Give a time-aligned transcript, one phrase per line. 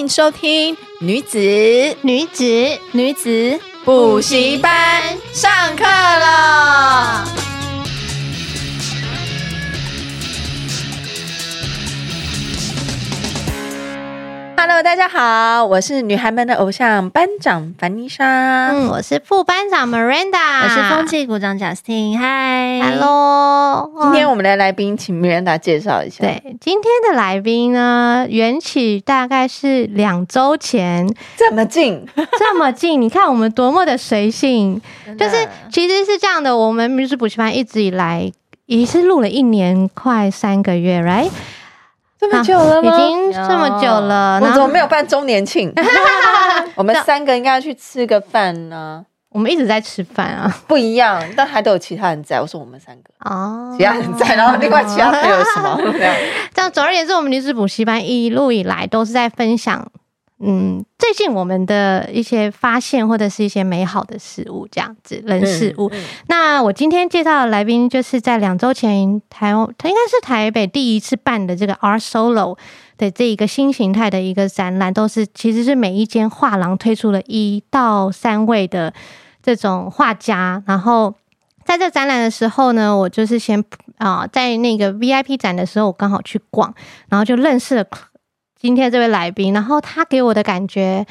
[0.00, 1.38] 迎收听女子
[2.00, 2.42] 女子
[2.92, 4.72] 女子补习班
[5.34, 6.69] 上课了。
[14.70, 18.68] Hello，大家好，我是女孩们的偶像班长凡妮莎。
[18.68, 22.16] 嗯，我是副班长 Miranda，我是风纪股长 Justin。
[22.16, 23.90] Hi，Hello。
[24.00, 26.20] 今天我们的来宾，请 Miranda 介绍一下。
[26.20, 32.06] 对，今天的来宾呢，缘起大概是两周前，这么近，
[32.38, 33.02] 这么近。
[33.02, 34.80] 你看我们多么的随性，
[35.18, 36.56] 就是其实是这样的。
[36.56, 38.30] 我们女子补习班一直以来
[38.66, 41.28] 也是录了一年快三个月，right？
[42.20, 42.92] 这么久了吗？
[42.92, 45.72] 已经这么久了，我怎么没有办周年庆？
[46.76, 49.06] 我们三个应该要去吃个饭呢。
[49.30, 52.40] 我们一直在吃饭啊，不一样，但还都有其他人在。
[52.40, 55.78] 我说我们三个哦，其他人在，然后另外其他还有什么？
[56.52, 59.86] 这样总而言之，我们女子补习班一路以来都是在分享。
[60.42, 65.90] 嗯，最近我们的一些发现或者是一些美好的事物，这样子人事物。
[65.92, 72.56] 嗯嗯、那我今天介绍的来宾，就是在两周前台湾，他应该是台北第一次办的这个 Art Solo
[72.96, 78.94] 的这一个新形态的一个展览，都是其实是每一间画廊推出了一到三位的
[79.42, 80.62] 这种画家。
[80.66, 81.14] 然后
[81.66, 83.62] 在这展览的时候呢，我就是先
[83.98, 86.74] 啊、呃，在那个 VIP 展的时候，我刚好去逛，
[87.10, 87.84] 然后就认识了。
[88.60, 91.06] 今天这位来宾，然后他给我的感觉，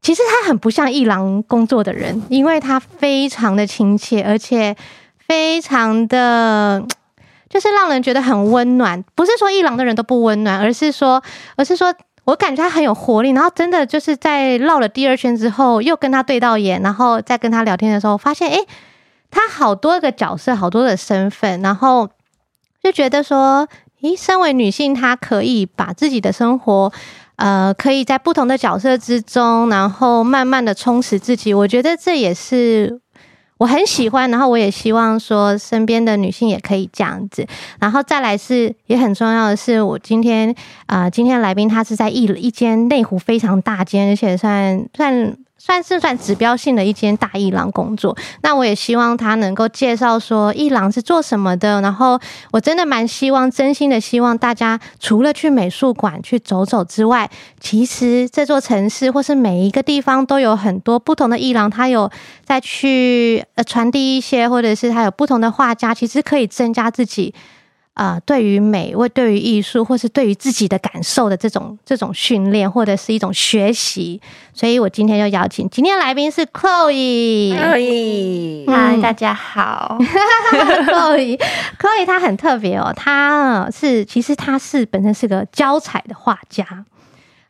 [0.00, 4.74] 其实他很不像一郎工作的人，因为他非常的亲切，而且
[5.18, 6.82] 非常的，
[7.50, 9.04] 就是让人觉得很温暖。
[9.14, 11.22] 不是说一郎的人都不温暖，而是说，
[11.56, 13.32] 而是说我感觉他很有活力。
[13.32, 18.66] 然后真的就是在绕了第二圈之后，又跟他对到眼，然后再跟他聊天的时候，发现诶，
[19.30, 22.08] 他好多个角色，好多的身份，然后
[22.82, 23.68] 就觉得说。
[24.04, 26.92] 诶，身为女性，她可以把自己的生活，
[27.36, 31.54] 呃，可以在不同的角色之中，然后慢慢的充实自己。
[31.54, 33.00] 我觉得这也是
[33.56, 37.46] 我很喜欢，然后我也希望说身边的女性也可以这样子。
[37.80, 40.54] 然后再来是也很重要的是，我今天
[40.86, 45.36] 啊、今天来宾他是在一一间内湖非常大间，而且算算。
[45.66, 51.80] 算是算指标性的一间大艺廊工作，那我也希望他能够介绍说艺廊是做什么的。
[51.80, 52.20] 然后
[52.52, 57.30] 我真的蛮希望，真心的希望大家除了去美术馆去走走之外，
[57.60, 62.10] 其实这座城市或是每一个地方都有很多不同的艺廊，他有
[62.44, 67.34] 在去呃传递一些，或者是他有不同的画家，其实可以增加自己。
[67.94, 74.20] 啊、呃，对于美，或对于艺术，或是对于自己的感受的这种这种训练，或者是一种学习，
[74.52, 77.56] 所以我今天就邀请今天来宾是 Chloe。
[77.56, 79.96] Chloe，嗨，大家好。
[80.90, 86.66] Chloe，Chloe 她很特别哦，她是其实她是本身是个教彩的画家，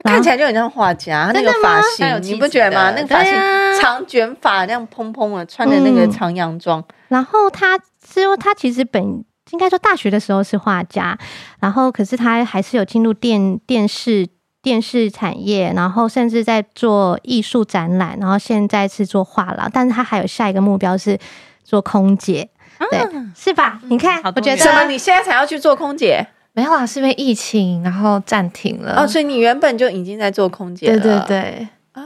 [0.03, 1.31] 看起来就很像画家。
[1.32, 2.91] 那个发型你不觉得吗？
[2.94, 3.32] 那个发型
[3.81, 6.84] 长卷发，那样蓬蓬的，穿的那个长洋装、嗯。
[7.09, 9.25] 然后她是她其实本。
[9.54, 11.16] 应该说，大学的时候是画家，
[11.60, 14.26] 然后可是他还是有进入电电视
[14.60, 21.16] 电视产业，然后甚至在做艺术展览，然后现在是做画廊，但是他还有下一个目标是
[21.62, 22.48] 做空姐，
[22.91, 23.81] 对，啊、是吧？
[23.88, 24.84] 你看，我觉得什么？
[24.88, 26.26] 你现在才要去做空姐？
[26.53, 29.03] 没有啊，是因为疫情，然后暂停了。
[29.03, 30.98] 哦，所以你原本就已经在做空姐了？
[30.98, 32.03] 对对对，啊，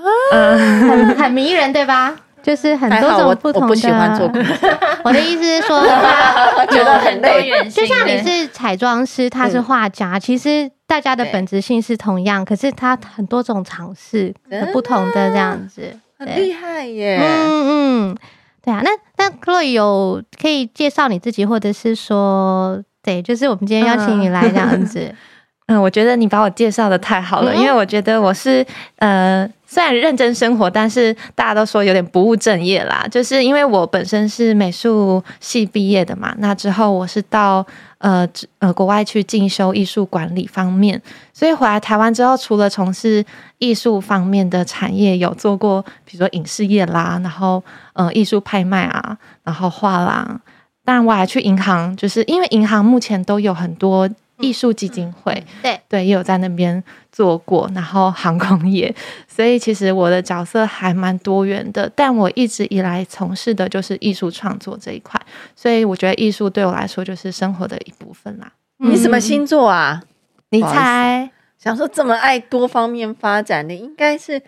[0.88, 2.14] 很很迷人，对吧？
[2.48, 3.60] 就是很多种不同的。
[3.60, 4.50] 我，我不喜欢做空姐。
[5.04, 5.82] 我的意思是说，
[6.70, 7.68] 觉得很累。
[7.68, 14.34] 就像你是彩妆师，他是画家，嗯，其实大家的本质性是同样，可是他很多种尝试，
[14.72, 17.18] 不同的这样子，很厉害耶。
[17.20, 18.16] 嗯嗯，
[18.64, 18.80] 对啊。
[18.82, 25.14] 那那 Chloe 有可以介绍你自己，或者是说，对，就是我们今天邀请你来这样子。
[25.68, 28.64] 嗯，我觉得你把我介绍的太好了，因为我觉得我是
[29.00, 29.46] 呃。
[29.70, 33.06] 虽然认真生活，但是大家都说有点不务正业啦。
[33.10, 37.64] 就是因为我本身是美术系毕业的嘛，那之后我是到
[37.98, 38.26] 呃
[38.60, 41.00] 呃国外去进修艺术管理方面，
[41.34, 43.22] 所以回来台湾之后，除了从事
[43.58, 47.62] 艺术方面的产业，有做过比如说影视业啦，然后
[47.92, 50.40] 呃艺术拍卖啊，然后画廊，
[50.82, 54.08] 当然我还去银行，就是因为银行目前都有很多。
[54.40, 58.94] 艺术基金会，嗯嗯、对对，也有在那边做过，然后航空业，
[59.28, 61.90] 所以其实我的角色还蛮多元的。
[61.94, 65.20] 但我一直以来从事的就是艺术创作这一块，
[65.56, 68.52] 所以我觉得艺术对我来说就是生活的一部分啦。
[68.78, 70.00] 你什么星座啊？
[70.02, 70.06] 嗯、
[70.50, 71.30] 你猜？
[71.58, 74.40] 想说这么爱多方面发展的，应该是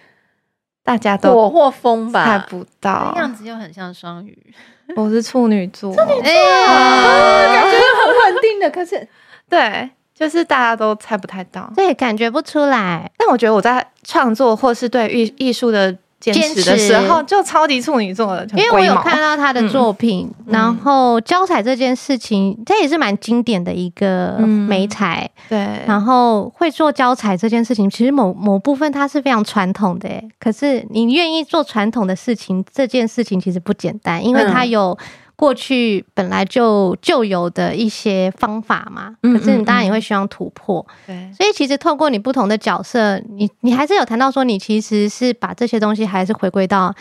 [0.85, 2.25] 大家都火或风吧？
[2.25, 4.55] 猜不到，样子又很像双鱼。
[4.95, 9.09] 我是处女座，处女座，欸啊、感觉很稳定的，可是。
[9.51, 13.11] 对，就是大家都猜不太到，对，感觉不出来。
[13.19, 15.95] 但我觉得我在创作或是对艺艺术的。
[16.21, 25.41] 坚持的时候就超级处女座的，因为我有看到他的作品，嗯、然后胶彩这件事情，这也是蛮经典的一个美彩、嗯。
[25.49, 34.99] 对，然后会做胶彩这件事情，其实某某部分它是非常传统的，可是你愿意做传统的事情，这件事情其实不简单，因为它有。
[35.41, 40.87] 过去本来就就有的一些方法嘛，可是你当然也会希望突破。
[41.07, 46.95] 对、嗯嗯嗯，所以其实透过你不同的角色，你你还是有谈到说，你其实是把这些东西还是回归到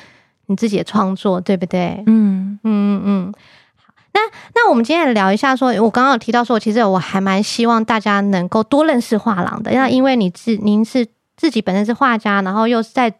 [0.45, 2.01] 你自己的创作，对不对？
[2.07, 3.33] 嗯嗯嗯。
[3.75, 4.21] 好，那
[4.55, 9.71] 那我们今天来聊一下说，说我刚刚有提到说，其实我还蛮希望大家能够多认识画廊的。
[9.71, 11.05] 那因为你自您是
[11.35, 13.13] 自己本身是画家，然后又是在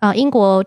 [0.00, 0.64] 呃英国。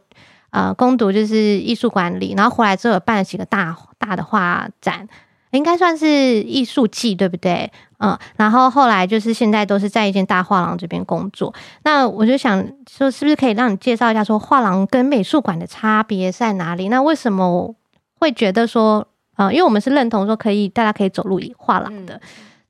[0.56, 5.06] 呃，攻读就是艺术管理，然后回来之后办了几个大大的画展，
[5.52, 6.08] 应该算是
[6.44, 7.70] 艺术季，对不对？
[8.00, 11.54] 嗯，然后后来就是现在都是在一间大画廊这边工作。
[11.84, 16.88] 那我就想说，是不是可以让你介绍一下，说画廊跟美术馆的差别在哪里？
[16.88, 17.76] 那为什么
[18.18, 19.06] 会觉得说，
[19.36, 22.22] 呃，因为我们是认同说可以大家可以走入画廊的，嗯，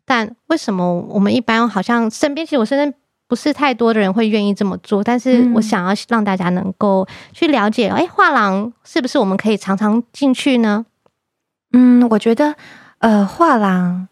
[0.06, 2.92] 但为什么我们一般好像身边，其实我身边。
[3.28, 10.86] 不是太多的人会愿意这么做，但是我想要让大家能够去了解，哎、嗯，画廊是不是我们可以常常进去呢？
[11.74, 12.56] 嗯，我觉得，
[13.00, 14.08] 呃，画廊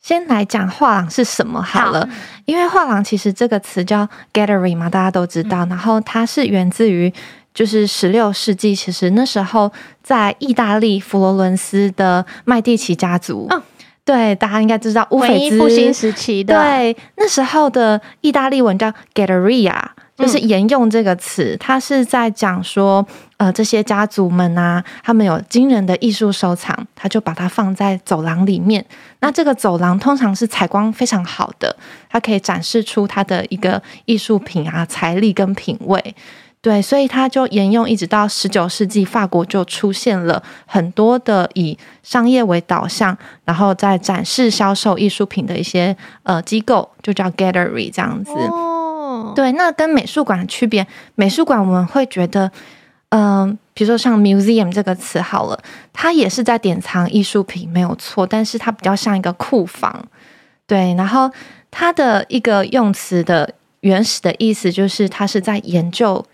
[0.00, 2.08] 先来讲画廊是什么好了，好，
[2.44, 7.12] 因为画廊其实这个词叫 gallery 嘛，大家都知道，嗯、然后它是源自于
[7.54, 9.72] 就是十六世纪，其实那时候
[10.02, 13.46] 在意大利佛罗伦斯的麦蒂奇家族。
[13.50, 13.62] 哦
[14.04, 16.54] 对，大家应该知道乌菲兹复兴时期的。
[16.54, 19.80] 对，那时候的意大利文叫 Galleria，
[20.16, 23.06] 就是沿用这个词，它是在讲说，
[23.36, 28.84] 呃，这些家族们啊，他们有惊人的艺术收藏，他就把它放在走廊里面。
[29.20, 31.76] 那这个走廊通常是采光非常好的，
[32.10, 36.14] 它可以展示出它的一个艺术品啊、财力跟品味。
[36.62, 48.30] 对，所以它就沿用，一直到十九世纪，法国就出现了很多的以商业为导向，然后在展示销售艺术品的一些呃机构，就叫 gallery 这样子。
[48.30, 50.86] 哦，对，那跟美术馆的区别，
[51.16, 52.48] 美术馆我们会觉得，
[53.08, 55.60] 嗯、呃，比如说像 museum 这个词好了，
[55.92, 60.06] 它也是在典藏艺术品，没有错，但是它比较像一个库房。
[60.68, 61.28] 对，然后
[61.72, 66.24] 它的一个用词的原始的意思就是，它是在研究。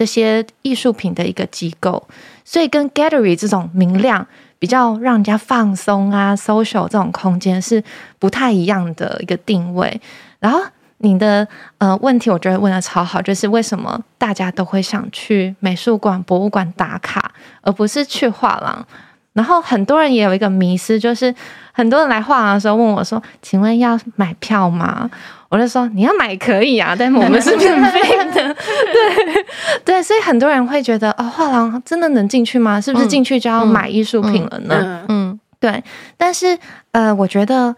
[0.00, 2.02] 这些艺术品的一个机构，
[2.42, 4.26] 所以跟 gallery 这种明亮、
[4.58, 7.84] 比较让人家放松啊、social 这种空间是
[8.18, 10.00] 不太一样的一个定位。
[10.38, 10.58] 然后
[11.02, 17.30] 你的呃问题，我觉得问的超好，就是为什么大家都会想去美术馆、博物馆打卡，
[17.60, 18.86] 而不是去画廊？
[19.32, 21.34] 然后很多人也有一个迷思，就是
[21.72, 25.08] 很多人来画廊的时候问我说：“请问要买票吗？”
[25.48, 28.00] 我就说你要买可以啊，但 我们是免费
[28.32, 28.32] 的。
[28.54, 29.44] 对
[29.84, 32.80] 对，所以很多人会觉得哦，画廊真的能进去吗？
[32.80, 34.76] 是不是进去就要买艺术品了呢？
[34.80, 35.82] 嗯，嗯嗯对。
[36.16, 36.58] 但是
[36.92, 37.74] 呃，我觉得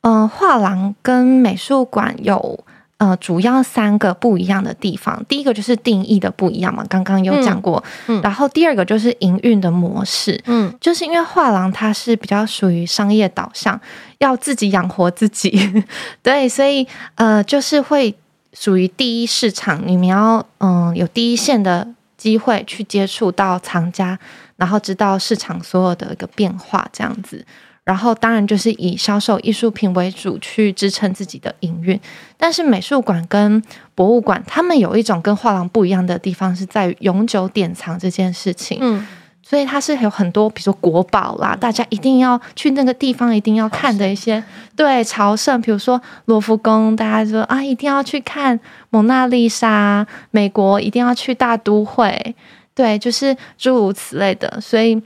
[0.00, 2.64] 呃，画廊跟美术馆有。
[3.02, 7.82] 呃，主要三个不一样的地方，第一个就是定义的不一样嘛，刚刚有讲过。
[8.06, 13.80] 嗯，然后第二个就是营运的模式，嗯，就是因为画廊它是比较属于商业导向，
[14.18, 15.84] 要自己养活自己，
[16.22, 18.14] 对，所以呃，就是会
[18.52, 24.16] 属于第一市场，你们要嗯、呃、有第一线的机会去接触到藏家，
[24.54, 27.44] 然后知道市场所有的一个变化这样子。
[27.84, 32.00] 然后当然就是以销售艺术品为主去支撑自己的营运，
[32.36, 33.60] 但是美术馆跟
[33.96, 38.78] 博物馆，他们有一种跟画廊不一样的地方，是在于永久典藏这件事情。
[38.80, 39.04] 嗯，
[39.42, 44.40] 所以它是有很多，比如说国宝啦，大家一定要去那个地方，一定要看的一些，
[44.76, 48.60] 对，朝圣，比如说罗浮宫，大家说啊，一定要去看
[48.90, 52.36] 蒙娜丽莎，美国一定要去大都会，
[52.76, 55.02] 对，就是诸如此类的，所以。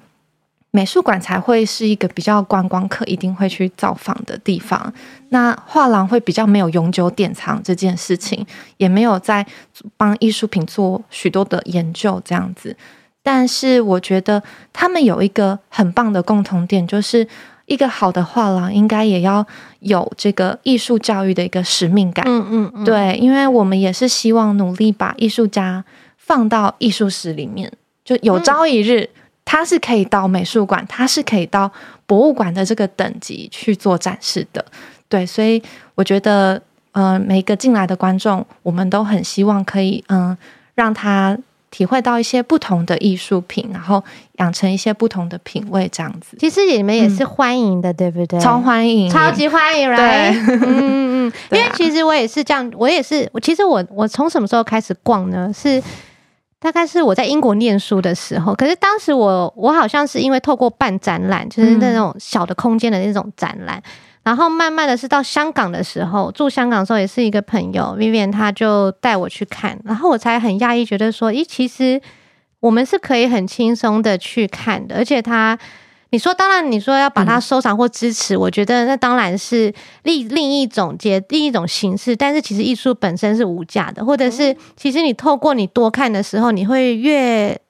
[0.76, 4.92] 美术馆才会是一个比较观光客一定会去造访的地方，
[5.30, 9.46] 那画廊会比较没有永久典藏这件事情，也没有在
[9.96, 12.76] 帮艺术品做许多的研究这样子。
[13.22, 17.26] 但是我觉得他们有一个很棒的共同点，就是
[17.64, 19.46] 一个好的画廊应该也要
[19.80, 22.22] 有这个艺术教育的一个使命感。
[22.28, 25.82] 嗯嗯嗯，对，因为我们也是希望努力把艺术家
[26.18, 27.72] 放到艺术史里面，
[28.04, 29.08] 就有朝一日。
[29.46, 31.70] 它是可以到美术馆，它是可以到
[32.04, 34.62] 博物馆的这个等级去做展示的，
[35.08, 35.62] 对，所以
[35.94, 36.60] 我觉得，
[36.92, 40.38] 呃，每个进来的观众，我们都很希望可以，嗯、呃，
[40.74, 41.38] 让他
[41.70, 44.02] 体会到一些不同的艺术品，然后
[44.38, 46.36] 养成一些不同的品味，这样子。
[46.40, 48.40] 其实你们也是欢迎的，嗯、对不对？
[48.40, 50.30] 超欢迎，超级欢迎，来。
[50.34, 51.32] 嗯嗯嗯。
[51.50, 55.52] 因为其实我也是这样，我也是，我其实我我从什么时候开始逛呢？
[55.54, 55.82] 是
[56.58, 58.54] 大概是我在英国念书的时候。
[58.54, 63.78] 可是当时我我好像是因为透过办展览，就是那种小的空间的那种展览。
[63.78, 63.90] 嗯
[64.26, 72.02] 然后慢慢的是到香港的时候，住香港的时候也是一个朋友 Vivian，他就带我去看，然后我才很讶异，觉得说，咦，其实
[72.58, 75.56] 我们是可以很轻松的去看的，而且他，
[76.16, 79.70] 你说当然你说要把它收藏或支持，嗯、我觉得那当然是
[80.04, 87.60] 另另一种结另一种形式，但是其实艺术本身是无价的，或者是其实你透过你多看的时候，你会越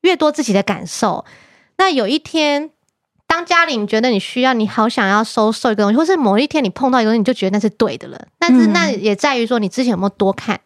[0.00, 1.26] 越多自己的感受，
[1.76, 2.70] 那有一天。
[3.24, 8.26] 当家里你觉得你需要，你好想要收收一个东西，或是某一天你碰到一个东西，你就觉得那是对的了。
[8.38, 10.60] 但是那也在于说你之前有没有多看，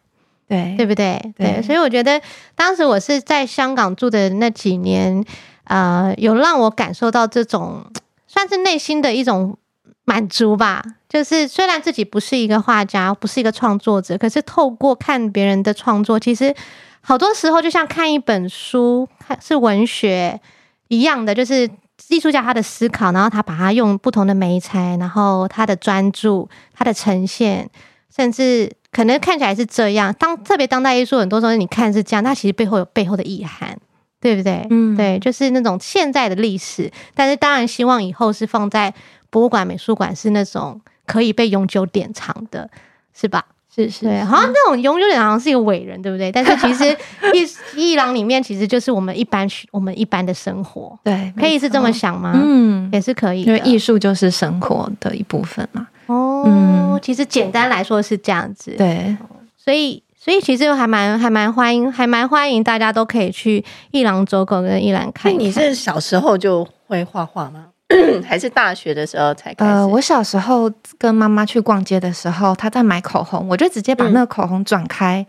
[0.48, 1.32] 对对不对？
[1.38, 2.20] 对，对，所以我觉得
[2.56, 5.24] 当时我是在香港住的那几年，
[5.66, 7.84] 呃，有让我感受到这种
[8.26, 9.56] 算是内心的一种
[10.04, 10.82] 满足吧。
[11.08, 16.54] 就是虽然自己不是一个画家，不是一个创作者，可是透过看别人的创作，其实
[17.00, 20.40] 好多时候就像看一本书，看是文学
[20.88, 21.70] 一样的，就是。
[22.08, 27.68] 艺术家他的思考，然后他把它用不同的媒材，然后他的专注，他的呈现，
[28.14, 30.14] 甚至可能看起来是这样。
[30.18, 33.76] 当特别当代艺术，很多时候你看是这样，它其实背后有背后的意涵，
[34.20, 34.66] 对不对？
[34.70, 36.90] 嗯，对，就是那种现在的历史。
[37.14, 38.92] 但是当然希望以后是放在
[39.30, 42.68] 博物馆、美术馆，是那种可以被永久典藏的，
[43.14, 43.44] 是吧？
[43.74, 46.32] 是是，对，好像那种永久典藏是一个伟人，对不对？
[46.32, 46.84] 但是其实
[47.76, 52.32] 艺艺廊里面其实就是我们一般我们一般的生活，对，可以是这么想吗？
[52.34, 55.86] 嗯，也是可以，因为艺术就是生活的一部分嘛。
[56.06, 59.14] 哦，嗯，其实简单来说是这样子，对，
[59.58, 65.32] 所以所以其实还蛮还蛮欢迎，还蛮欢迎大家都可以去一郎走狗跟一郎看。
[65.38, 67.66] 你是小时候就会画画吗？
[68.26, 69.70] 还是大学的时候才开始？
[69.70, 70.68] 呃，我小时候
[70.98, 75.24] 跟妈妈去逛街的时候，她在买口红，我就直接把那个口红转开，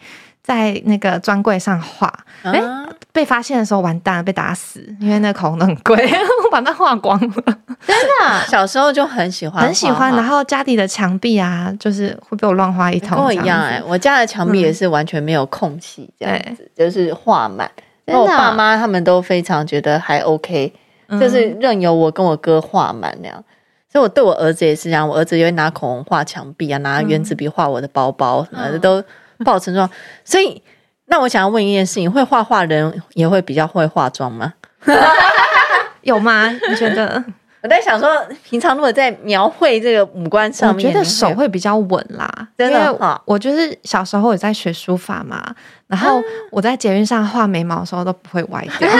[0.47, 2.13] 在那个专柜上画。
[2.43, 2.63] 哎、
[3.11, 5.95] 被发现的时候完蛋了，被打死，因为那个口红都很贵，
[6.45, 7.43] 我把它画光了。
[7.85, 10.15] 真的， 小时候就很喜欢很喜欢。
[10.15, 13.17] 然后家里的墙壁啊，就是会被我乱画一通。
[13.17, 17.69] 跟我一样哎、欸，我家的墙壁也是完全没有空隙，这样子、嗯、就是画满。
[18.05, 20.73] 那我爸妈他们都非常觉得还 OK。
[21.21, 23.41] 就是任由我跟我哥画满那样，
[23.89, 25.07] 所以我对我儿子也是这样。
[25.07, 29.01] 我儿子也会拿口红画墙壁啊，拿原子笔画我的包包，什么都
[29.45, 29.89] 抱成妆。
[30.23, 30.61] 所以，
[31.05, 34.53] 那我想要问一件事情：会画画的人也会比较会化妆吗？
[36.01, 36.49] 有吗？
[36.69, 37.23] 你觉得？
[37.63, 38.09] 我在想说，
[38.43, 42.29] 平常如果在描绘这个五官上面，我觉得手会比较稳啦。
[42.57, 45.43] 真的，我就是小时候也在学书法嘛，
[45.87, 48.87] 然后我在捷运上画眉毛的时候都不会歪掉。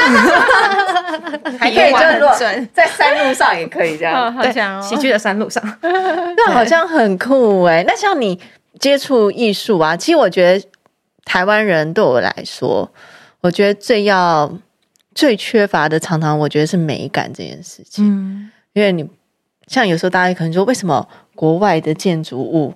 [1.60, 4.52] 还可以，就是在山路上也可以这样， 对，
[4.82, 7.84] 喜剧的山路上，那好像很酷哎。
[7.88, 8.38] 那像你
[8.80, 10.68] 接触艺术啊，其实我觉得
[11.26, 12.92] 台湾人对我来说，
[13.42, 14.52] 我觉得最要
[15.14, 18.06] 最缺乏的，常常我觉得是美感这件事情。
[18.06, 19.08] 嗯，因为你
[19.68, 22.74] 像有时候大家可能说，为什么国外的建筑物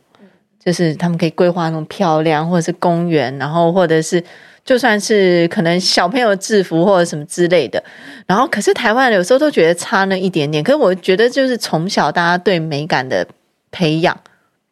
[0.64, 4.24] 就是他们可以规划那么漂亮，或者是公园，然后或者是。
[4.64, 7.84] 就算是可能小朋友制服或者什么之类的，
[8.28, 10.64] 然后可是台湾人有时候都觉得差那一点点。
[10.64, 13.28] 可是我觉得就是从小大家对美感的
[13.72, 14.16] 培养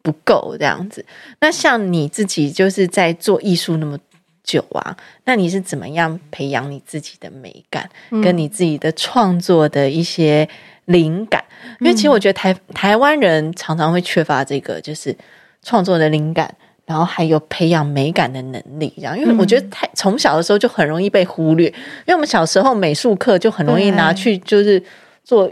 [0.02, 1.04] 不够这样子。
[1.40, 3.98] 那像你自己就是在做艺术那么
[4.42, 7.88] 久啊，那你是怎么样培养你自己的美感，
[8.22, 10.48] 跟你自己的创作的一些
[10.86, 11.44] 灵感？
[11.80, 15.16] 因为其实我觉得台台湾人常常会缺乏这个，就是
[15.62, 16.54] 创作的灵感。
[16.86, 24.82] 然后还有培养美感的能力，这样，因为我觉得太从小的时候就很容易被忽略，因为我们小时候美术课就很容易拿去就是
[25.22, 25.48] 做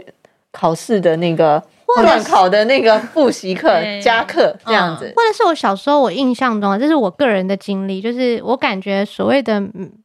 [0.51, 1.63] 考试的那个
[1.97, 9.61] 段考的那个复习课 加课这样子，或者是我小时候我印象中，这是我个人的经历，就是我感觉所谓的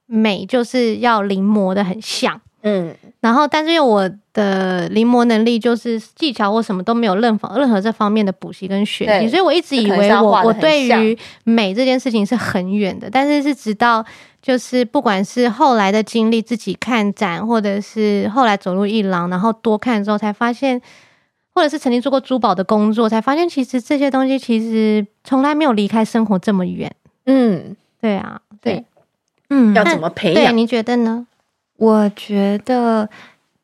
[0.07, 2.41] 美就是要临摹的很像。
[2.67, 13.11] 嗯，然后，但是因为我的临摹能力就是技巧或什么都没有任何任何这方面的补习跟学习，所以我一直以为我我对于美这件事情是很远的。
[13.11, 14.03] 但是是直到
[14.41, 20.81] 就是不管是后来的经历，自己看展，或者是后来走入艺廊，然后多看之后，才发现，
[21.54, 26.94] 或者是曾经做过珠宝的工作，才发现其实这些东西其实从来没有离开生活这么远。
[27.26, 28.84] 嗯，对啊，对，
[29.50, 30.44] 嗯，要怎么培养？
[30.44, 31.26] 对，你觉得呢？
[31.76, 33.08] 我觉得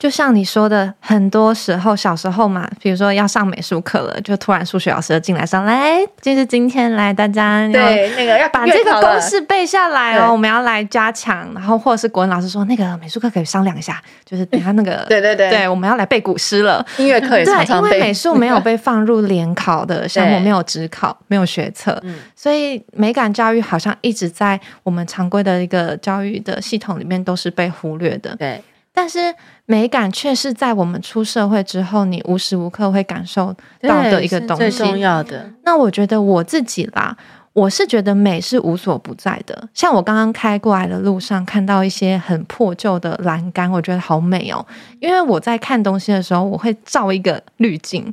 [0.01, 22.03] 就像你说的，很多时候小时候嘛，比如说要上美术课了，就突然数学老师进来上来，就是今天来大家对那个要把这个公式背下来哦，我们要来加强，然后或者是国文老师说那个美术课可以商量一下，就是等下那个对对 对，对我们要来背古诗了，音乐课也常常背，对，因为美术没有被放入联考的项目， 没有职考，没有学测，
[22.35, 28.59] 所以美感教育好像一直在我们常规的一个教育的系统里面都是被忽略的，对。
[28.93, 29.35] 但是
[29.67, 35.49] 美感却是在我们出社会之后，你无时无刻会感受到的一个东西，最重要的。
[35.63, 37.17] 那我觉得我自己啦，
[37.53, 39.69] 我是觉得美是无所不在的。
[39.73, 44.67] 像我刚刚开过来的路上，看到一些很破旧的栏杆，我觉得好美哦。
[44.99, 48.13] 因为我在看东西的时候，我会照一个滤镜，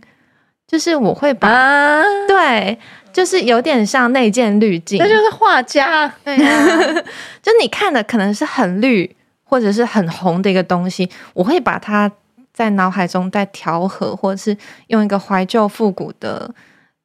[0.68, 2.78] 就是我会把、啊、对，
[3.12, 6.08] 就是有点像内建滤镜，那就是画家。
[6.24, 6.68] 对啊，
[7.42, 9.17] 就你看的可能是很绿。
[9.48, 12.12] 或者是很红的一个东西，我会把它
[12.54, 14.56] 在脑海中再调和，或者是
[14.88, 16.54] 用一个怀旧复古的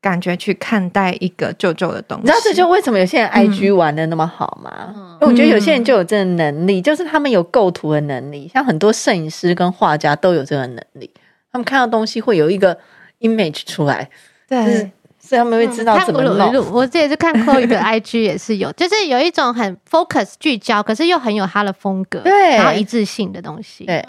[0.00, 2.22] 感觉去看待一个旧旧的东西。
[2.22, 4.92] 你知道这就为什么有些人 IG 玩的那么好吗？
[4.96, 11.08] 嗯、因为我觉得有些人就有这个能力，就是他们有构图的能力，像很多摄影师跟画家都有这个能力，
[11.52, 12.76] 他们看到东西会有一个
[13.20, 14.08] image 出来。
[14.48, 14.64] 对。
[14.64, 14.90] 就是
[15.32, 16.54] 所以他们会知道怎么弄。
[16.54, 23.86] 嗯、我这也是看 Chloe 的 IG 也是有，就是有一种很 focus 聚焦，可是又很有他的风格，对，然后一致性的东西。
[23.86, 24.06] 对，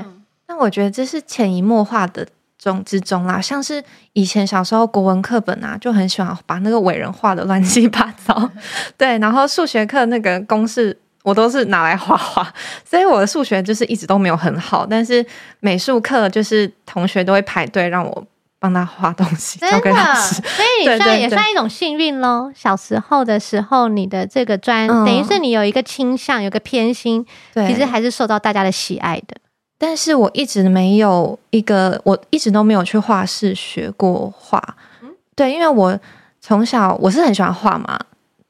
[0.50, 2.28] 那我觉得这是潜移默化的
[2.60, 3.40] 中之中啦。
[3.40, 8.52] 像是以前小时候国文课本啊，就很喜欢把那个伟人画的乱七八糟。
[8.98, 12.54] 对，然后数学课那个公式我都是拿来画画，
[12.84, 14.86] 所以我的数学就是一直都没有很好。
[14.86, 15.26] 但是
[15.62, 18.28] 美术课就是同学都会排队让我。
[18.64, 22.50] 帮他画东西，交给老师， 所以你算也算一种幸运喽。
[22.56, 29.36] 小时候的时候，你的这个专，嗯、等于是你有一个倾向，有个偏心，对，其实还是受到大家的喜爱的。
[29.78, 34.64] 但是我一直没有一个，我一直都没有去画室学过画。
[35.02, 36.00] 嗯、对，因为我
[36.40, 38.00] 从小我是很喜欢画嘛，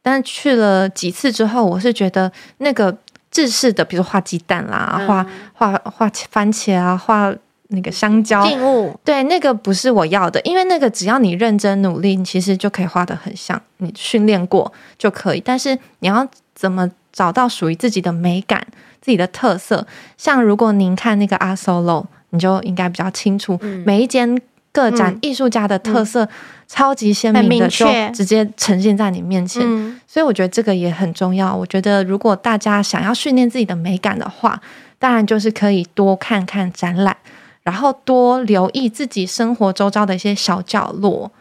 [0.03, 2.95] 但去了几次之后，我是觉得那个
[3.31, 7.33] 制式的，比如画鸡蛋啦，画画画番茄啊，画。
[7.73, 15.41] 那个香蕉，物对，那个不是我要的，因为那个只要你认真努力，你其实就可以画的很像，你训练过就可以。
[15.43, 18.65] 但是你要怎么找到属于自己的美感、
[19.01, 19.85] 自己的特色？
[20.17, 24.39] 像如果您看那个 Art Solo，你就应该比较清楚，嗯、每一间
[24.71, 26.27] 个展艺术家的特色
[26.67, 29.61] 超级鲜明的，就直接呈现在你面前。
[29.63, 31.55] 嗯、所以我觉得这个也很重要。
[31.55, 34.59] 我觉得如果大家想要训练自己的美感的话，
[34.97, 37.15] 当然就是可以多看看展览。
[37.63, 41.31] 然后多留意自己生活周遭的一些小角落，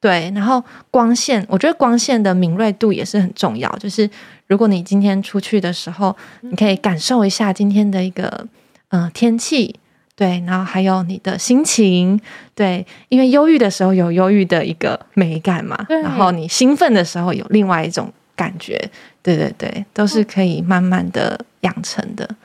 [0.00, 3.70] 对，然后光线，我觉得光线的敏锐度也是很重要。
[3.78, 4.08] 就是
[4.46, 8.46] 如果你今天出去的时候，你可以感受一下今天的一个
[8.88, 9.74] 嗯、呃、天气，
[10.16, 12.20] 对，然后还有你的心情，
[12.54, 18.76] 对，因为忧郁的时候有忧郁的一个美感嘛，然后你兴奋的时候有另外一种感觉，
[19.22, 22.28] 对对对，都是可以慢慢的养成的。
[22.30, 22.36] 嗯，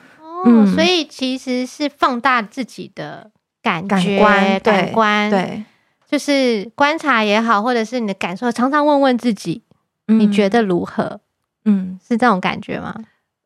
[0.74, 3.30] 所以其实是放大自己的
[3.62, 5.64] 感觉、感官，感官，对，
[6.08, 9.62] 就是观察也好，或者是你的感受，常常问问自己，
[10.08, 11.20] 嗯、你觉得如何？
[11.64, 12.94] 嗯，是这种感觉吗？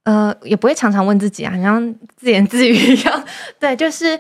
[0.03, 3.25] 呃，也不会常常问自己啊，好像自言自语一样。
[3.61, 4.19] 对，就是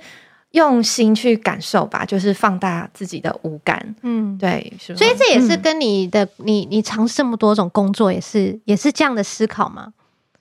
[0.51, 3.95] 用心去感受吧，就是放大自己的五感。
[4.03, 9.93] 嗯，对，所以这也是跟你的、嗯、你你尝试这么多种工作，也是也是这样的思考吗？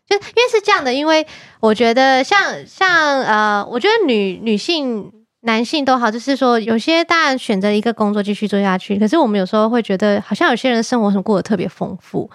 [0.07, 1.25] 就因为是这样的，因为
[1.59, 12.29] 我觉得像像呃，我觉得女女性、男性都好，就是说有些当然选择一个工作继续做下去，可是我们有时候会觉得，好像有些人生活什么过得特别丰富。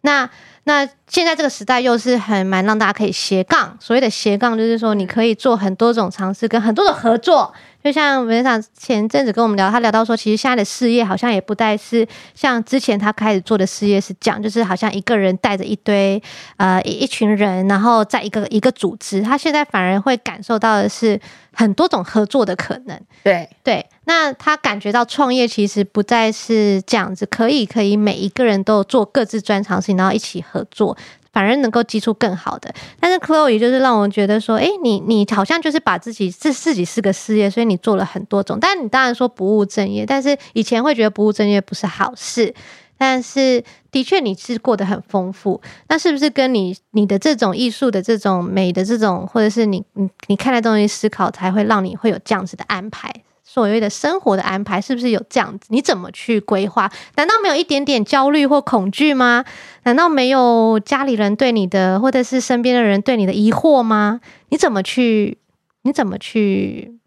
[0.00, 0.30] 那
[0.64, 7.52] 那现在这个时代又是很蛮让大家可以斜杠，所谓的斜杠就是说你可以做很多种尝试，跟很多的合作。
[7.88, 16.22] 就像文长前阵子跟我们聊，他聊到说，其实现在的事业好像也不再是像之前他开始做的事业是这样，就是好像一个人带着一堆
[16.58, 21.18] 呃一一群人，然后在一个一个组织，他现在反而会感受到的是
[21.54, 23.00] 很多种合作的可能。
[23.24, 30.94] 对对，那他感觉到创业其实不再是这样子，可以可以每一个人都做各自专长事情，然后一起合作。
[31.38, 38.58] 反而能够激出更好的，但是 Chloe 就是让我觉得说，哎、你你好像就是把自己自自己是个事业，所以你做了很多种。
[38.60, 42.52] 但你当然说不务正业，但是以前会觉得不务正业不是好事，
[42.98, 45.60] 但是的确你是过得很丰富。
[45.86, 53.08] 那是不是跟你你的这种艺术的这种美的这种，或者是你你你看待东西思考，才会让你会有这样子的安排？
[53.50, 55.68] 所谓的生活的安排是不是有这样子？
[55.70, 56.92] 你怎么去规划？
[57.16, 59.42] 难道没有一点点焦虑或恐惧吗？
[59.84, 64.20] 难道没有家里人对你的，或者是身边的人对你的疑惑吗？
[64.50, 65.38] 你怎么去？
[65.82, 66.98] 你怎么去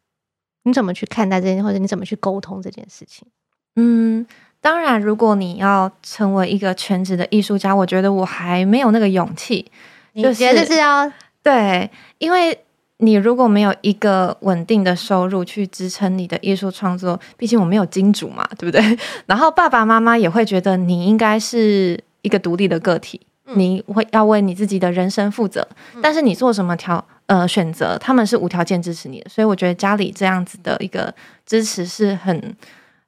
[0.63, 3.27] 你怎么去看待这件，或者你怎么去沟通这件事情？
[3.75, 4.25] 嗯，
[4.59, 9.71] 当然，如果你要成为一个全职的艺术家，我觉得我还没有那个勇气。
[10.13, 11.11] 你觉得是要
[11.43, 12.57] 对，因为
[13.01, 18.97] 你如果没有一个稳定的收入去支撑你的艺术创作，毕竟我没有金主嘛，对不对？
[19.27, 25.67] 然后爸爸妈妈也会觉得你应该是一个独立的个体，嗯、你会要为你自己的人生负责。
[25.95, 31.13] 嗯、但是你做什么条呃选择，他们是无条件支持你的，所以我觉得家里这样子的一个
[31.45, 32.55] 支持是很。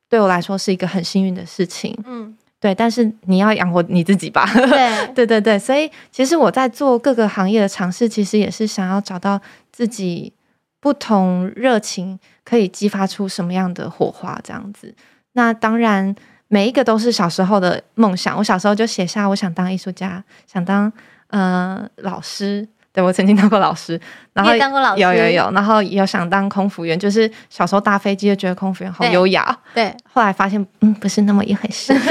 [0.10, 9.42] 对我来说是一个很幸运的事情，嗯，对，但是你要养活你自己吧，对， 对对对，所以其实我在做各个行业的尝试，其实也是想要找到
[9.74, 10.32] 自己
[10.80, 14.96] 不同热情可以激发出什么样的火花，这样子。
[15.34, 16.16] 那当然，
[16.48, 18.38] 每一个都是小时候的梦想。
[18.38, 20.94] 我小时候就写下，我想当艺术家，想当
[21.30, 22.68] 呃老师。
[22.92, 24.00] 对，我曾经当过老师，
[24.34, 29.44] 然后当过老师，有有有，然后有想当空服员，就是小时候搭飞机就觉得空服员好优雅。
[29.74, 31.92] 对，对后来发现嗯，不是那么一回事。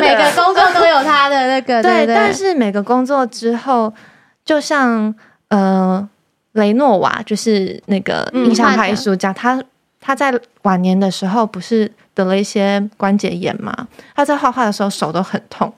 [0.00, 3.94] 每个工作都有他的那个对，对，对，但是每个工作之后，
[4.44, 5.14] 就像
[5.52, 6.08] 呃
[6.52, 9.64] 雷诺瓦，就是那个印象派艺术家，嗯、他
[10.00, 13.86] 他在晚年的时候不是得了一些关节炎嘛？
[14.14, 15.72] 他在画画的时候手都很痛，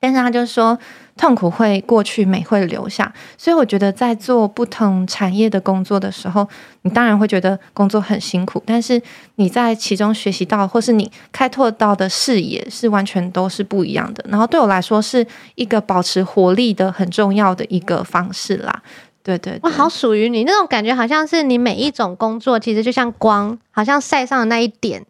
[0.00, 0.78] 但是他就说。
[1.20, 3.12] 痛苦会过去，美会留下。
[3.36, 6.48] 所以我觉得，在做不同产业的工作的时候，
[6.82, 9.02] 你当然会觉得工作很辛苦，但是
[9.34, 14.24] 你在其中学习到，或是你开拓到的视野，是完全都是不一样的。
[14.28, 18.80] 然后对我来说，是一个保持活力的很重要的一个方式啦。
[19.24, 25.04] 对对对，我好属于你那种感觉，好像是你每一种工作，其实就像光，好像晒上的那一点。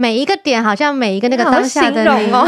[0.00, 2.46] 每一个点，好像每一个那个当下的你， 哦、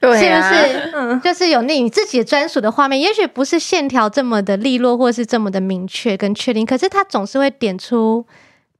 [0.00, 0.90] 是不是？
[0.92, 8.26] 嗯，就是有那你自己专属的画面，也许不是线条这么的利落，或是这么的明确跟确定，可是它总是会点出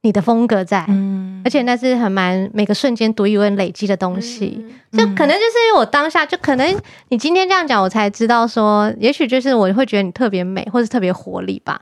[0.01, 11.79] 你的风格在，嗯，而且那是很蛮每个瞬间独一无二累积的东西，嗯、就可能就是因为我当下，就可能你今天这样讲，我才知道说，也许就是我会觉得你特别美，或是特别活力吧。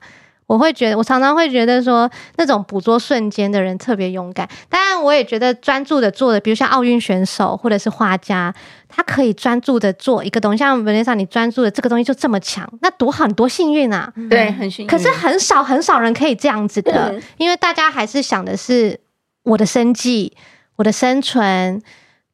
[0.52, 4.46] 我会觉得，我常常会觉得说，那种捕捉瞬间的人特别勇敢。
[4.68, 8.54] 当然，我也觉得专注的做的，比如像奥运选手或者是画家，
[8.90, 10.58] 他可以专注的做一个东西。
[10.58, 14.12] 像 Vanessa，你专注的这个东西就这么强，那多好，多幸运啊！
[14.30, 14.90] 对，很幸运。
[14.90, 19.00] 可是很少很少人可以这样子的，嗯、因为大家还是想的是
[19.44, 20.36] 我的生计、
[20.76, 21.82] 我的生存，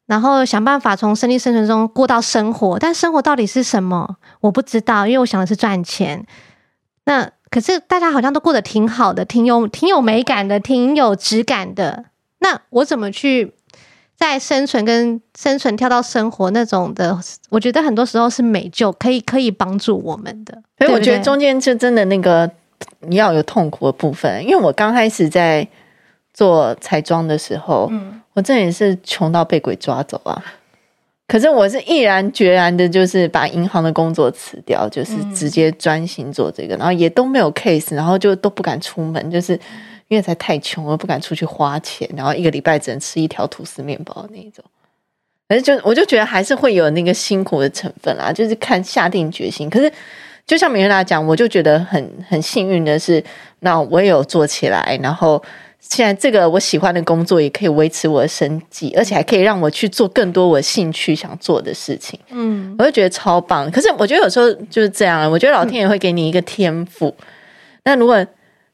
[0.06, 2.80] 然后想办法从生计生存中过到生活。
[2.80, 4.16] 但生活到底是什么？
[4.40, 6.26] 我不知道，因为我想的是赚钱。
[7.04, 12.04] 那可是大家好像都过得挺好的，挺有挺有美感的，挺有质感的。
[12.40, 13.54] 那我怎么去
[14.16, 17.18] 在生存跟生存跳到生活那种的？
[17.50, 20.62] 我觉得很多时候是美就可以可以帮助我们的。
[20.78, 22.50] 所以我觉得中间就真的那个
[23.00, 25.66] 你要有痛苦的部分，因为我刚开始在
[26.34, 30.42] 做彩妆的时候，嗯，我真的也是穷到被鬼抓走啊。
[31.28, 39.52] 可是我是毅然决然的，就是把银行的工作辞掉，就是直接专心做这个，然后也都没有 case，然后就都不敢出门，就是
[40.08, 44.64] 因为才太穷我，不敢出去花钱，然后一个礼拜只能吃一条吐司面包那种。
[45.46, 49.68] 反正就我就觉得还是会有那个辛苦的成分啦，就是看下定决心。
[49.68, 49.92] 可是
[50.46, 53.22] 就像美娜讲，我就觉得很很幸运的是，
[53.60, 55.42] 那我也有做起来，然后。
[55.80, 62.18] 现在这个我喜欢的工作也可以维持我的生计，而且还可以让我去做更多我兴趣想做的事情。
[62.30, 63.70] 嗯，我就觉得超棒。
[63.70, 67.14] 可是我觉得有时候就是这样，我觉得老天爷会给你一个天赋，
[67.84, 68.26] 那、嗯、如果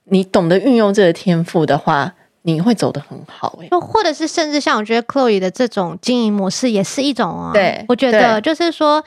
[0.04, 2.12] 你懂得运用这个天赋的话，
[2.42, 3.58] 你会走得很好。
[3.62, 7.52] 哎，或者是甚至像我觉得 Chloe 的这种经营模式也是一种啊。
[7.52, 9.04] 对，我觉得就是说。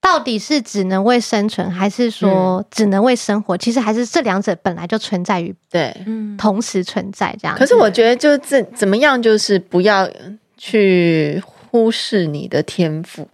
[0.00, 3.54] 到底是只能为生存，还是说只能为生活？
[3.54, 5.94] 嗯、其实还是这两者本来就存在于对，
[6.38, 7.56] 同时存在这样。
[7.56, 10.08] 可是我觉得，就怎怎么样，就是不要
[10.56, 13.28] 去忽视你的天赋，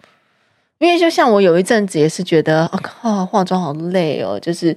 [0.78, 4.76] 因为就像我有一阵子也是觉得，啊靠，化妆好累哦，就是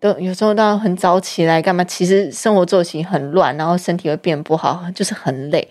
[0.00, 1.84] 都有时候都要很早起来干嘛？
[1.84, 5.66] 其实生活作息很乱，然后身体会变不好，就是很累。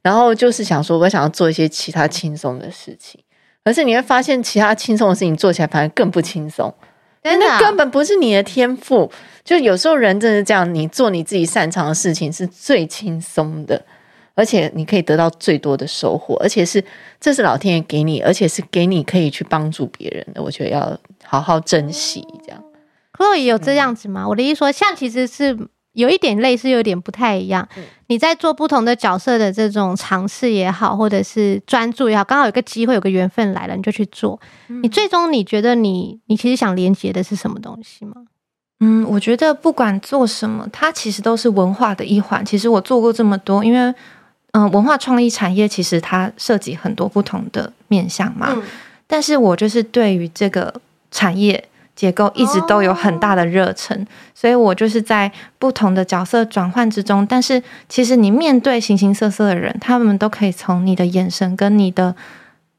[0.00, 3.21] 然后就是想说，我想要做一些其他轻松的事情。
[3.64, 6.74] 可是你会发现，其他轻松的事情做起来反而更不轻松，
[7.22, 9.10] 真的，那根本不是你的天赋。
[9.44, 13.80] 就有时候人真的这样，你做你自己擅长的事情是最轻松的，
[14.34, 16.82] 而且你可以得到最多的收获，而且是
[17.20, 20.42] 这是老天爷给你，而且是给你可以去帮助别人的。
[20.42, 22.26] 我觉得要好好珍惜。
[22.44, 22.62] 这样
[23.16, 24.24] ，Chloe 有这样子吗？
[24.24, 25.56] 嗯、我的意思说，像其实是。
[25.92, 27.68] 有一点类似，有点不太一样。
[28.06, 34.40] 你在做不同的角色的这种尝试也好，或者是专注也好，刚好有个机会，有个缘分来了，你就去做。
[34.82, 38.14] 你最终你觉得你你其实想连接的是什么东西吗？
[38.80, 42.44] 嗯，我觉得不管做什么，它其实都是文化的一环。
[42.44, 43.78] 其实我做过这么多，因为
[44.52, 48.48] 嗯、呃，文化创意产业其实它涉及很多不同的面向嘛。
[48.56, 48.62] 嗯、
[49.06, 50.74] 但是我就是对于这个
[51.10, 51.62] 产业
[51.94, 57.26] 结构一直都有很大的热忱，哦、所以我就是在不同的角色转换之中。
[57.26, 62.14] 但是其实你面对形形色色的人，他们都可以从你的眼神跟你的。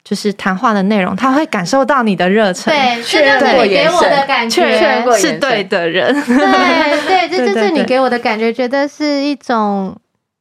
[0.06, 9.96] 就是谈话的内容，他会感受到你的热忱，对，这就是你给我的感觉，确认过是对的人，对对，这就是你给我的感觉，觉得是一种，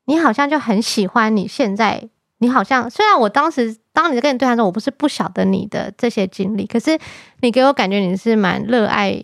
[0.07, 2.03] 你好像就很喜欢你现在，
[2.39, 6.99] 你好像虽然我当时当你在跟你对谈的时候，我不是不晓得你的这些经历，可是
[7.41, 9.23] 你给我感觉你是蛮热爱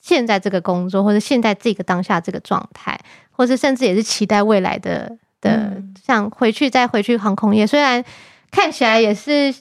[0.00, 2.98] 现在这个工作，或者现在这个当下这个状态，
[3.30, 8.04] 或是甚至也是期待未来的的，嗯、像回去再回去航空业，虽然。
[8.54, 9.54] 看起来也是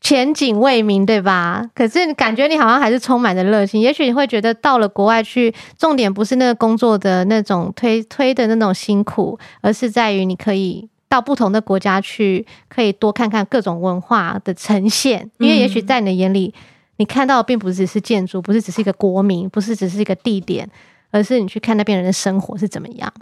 [0.00, 1.68] 前景未明，对吧？
[1.74, 3.80] 可是感觉你好像还是充满着热情。
[3.80, 15.30] 也许你会觉得到了国外去，重点不是那个工作的那种推推的那种辛苦，而是在于你可以到不同的国家去，可以多看看各种文化的呈现。
[15.38, 16.52] 因为也许在你的眼里，
[16.96, 20.68] 你看到的并不只是建筑，不是只是一个国民，不是只是一个地点，
[21.10, 23.12] 而是你去看那边人的生活是怎么样，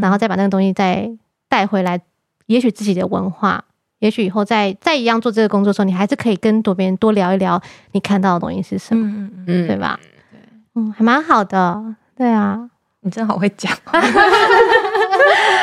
[0.00, 1.10] 然后再把那个东西再
[1.48, 2.00] 带回来。
[2.46, 3.64] 也许自己的文化。
[4.00, 7.58] 也许以后再再一样做这个工作的时候，你还是可以跟多别人多聊一聊
[7.92, 9.98] 你看到的东西是什么，嗯嗯，对吧？
[10.30, 10.38] 对，
[10.74, 11.82] 嗯，还蛮好的，
[12.14, 12.68] 对啊，
[13.00, 13.72] 你真好会讲，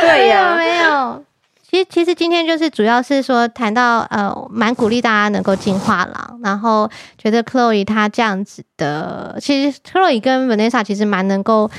[0.02, 1.24] 对呀，没有。
[1.72, 11.72] 其实其实今天就是主要是说谈到呃，蛮鼓励大家能够进画廊，然后觉得 Chloe 她这样子的，其实 Chloe 跟 Vanessa 其实蛮能够。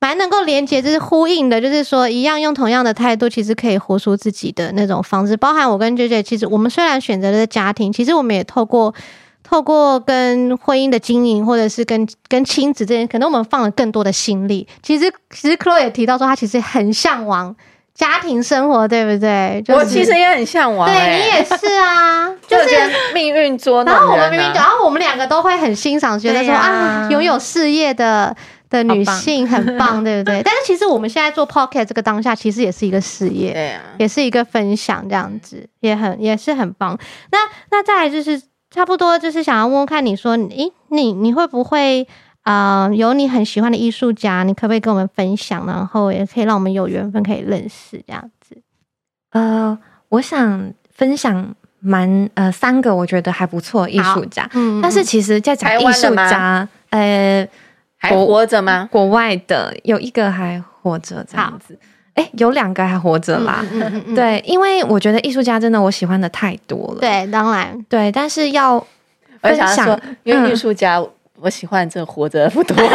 [0.00, 5.36] 蛮能够连接，就是呼应的，就是说一样用同样的态度，其实可以活出自己的那种方式。
[5.36, 8.92] 包含我跟 JJ，其实我们虽然选择了家庭，其实我们也透过
[9.44, 14.66] 透过跟婚姻的经营，或者是跟跟亲子这边，可能我们放了更多的心力。
[14.82, 17.54] 其实其实 Chloe 也提到说，他其实很向往
[17.94, 19.62] 家庭生活，对不对？
[19.64, 22.68] 就是、我其实也很向往、欸，对你也是啊， 就是
[23.14, 28.34] 命运捉弄然后我们明明，然后我们两个都会很欣赏，觉得说啊，拥有事业的。
[28.72, 30.40] 的女性很棒， 对不对？
[30.42, 36.98] 但是其实我们现在做 podcast 这个当下，其实也是一个事业，对啊，也是一个分享，这样子也很也是很棒。
[37.30, 37.38] 那
[37.70, 42.08] 那再来就是差不多，就是想要问问看你说，诶，你你会不会
[42.42, 45.66] 啊、呃、有你很喜欢的艺术家，你可不可以跟我们分享？
[45.66, 48.56] 然后也可以让我们有缘分可以认识这样子。
[49.30, 49.76] 呃，
[50.08, 57.48] 我想分享蛮呃三个我觉得还不错艺术家，嗯，但是其实在讲艺术家，呃。
[58.04, 58.88] 还活着吗？
[58.90, 61.78] 国外的有一个还活着，这样子。
[62.14, 63.64] 哎、欸，有两个还活着啦。
[63.70, 66.96] 嗯嗯嗯、对，因为我觉得艺术家真的我喜欢的太多了。
[66.98, 68.84] 对，当然对，但是要
[69.40, 71.00] 分享，说因为艺术家
[71.42, 72.76] 我喜欢这活着不多。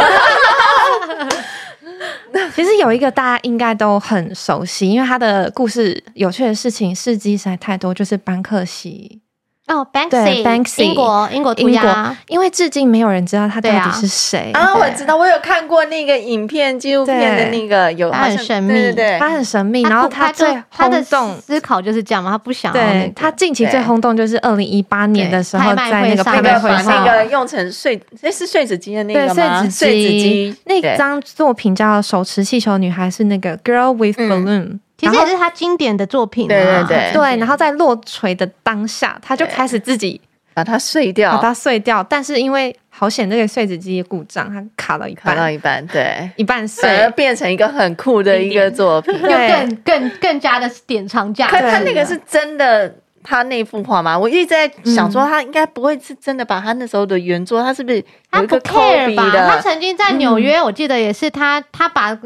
[2.54, 9.20] 其实有一个大家应该都很熟悉，因为他的故事有趣的事情事迹实在太多，就是班克西。
[9.68, 14.74] 哦，Banksy，, Banksy 英国英国涂鸦，因为至今没有人知道他到底是谁啊！
[14.74, 19.82] 我知道，我有看过那个影片纪录片的那个，有他很神秘，对，他很神秘。
[19.82, 22.72] 然后他最轰动思考就是这样嘛，他不想。
[22.72, 29.68] 对，他近期最轰动就是二零一八年的时候，在那个拍卖会上，那个用成碎，那是碎纸机的那个吗？
[29.68, 34.78] 碎纸机那张作品叫《手持气球女孩》，是那个 Girl with Balloon。
[34.98, 37.36] 其实也是他经典的作品，对对对对。
[37.36, 40.20] 然后在落锤的当下，他就开始自己
[40.52, 42.02] 把它碎掉，把它碎掉。
[42.02, 51.52] 但是因为好险，那个碎纸机故障，它卡到一半，卡到一半，对，一半碎，而变成一个很酷的一个作品， 又更更更加的典藏价值。
[51.52, 54.18] 可他那个是真的，他那幅画吗？
[54.18, 59.48] 我一直在想说，他应该不会是真的把他那时候的原作，他是不是有一个 copy 的？
[59.48, 62.18] 他曾经在纽约，我记得也是他，他把。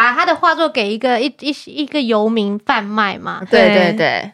[0.00, 3.42] 把他的画作给一个一一一个游民贩卖嘛？
[3.50, 4.32] 对对对，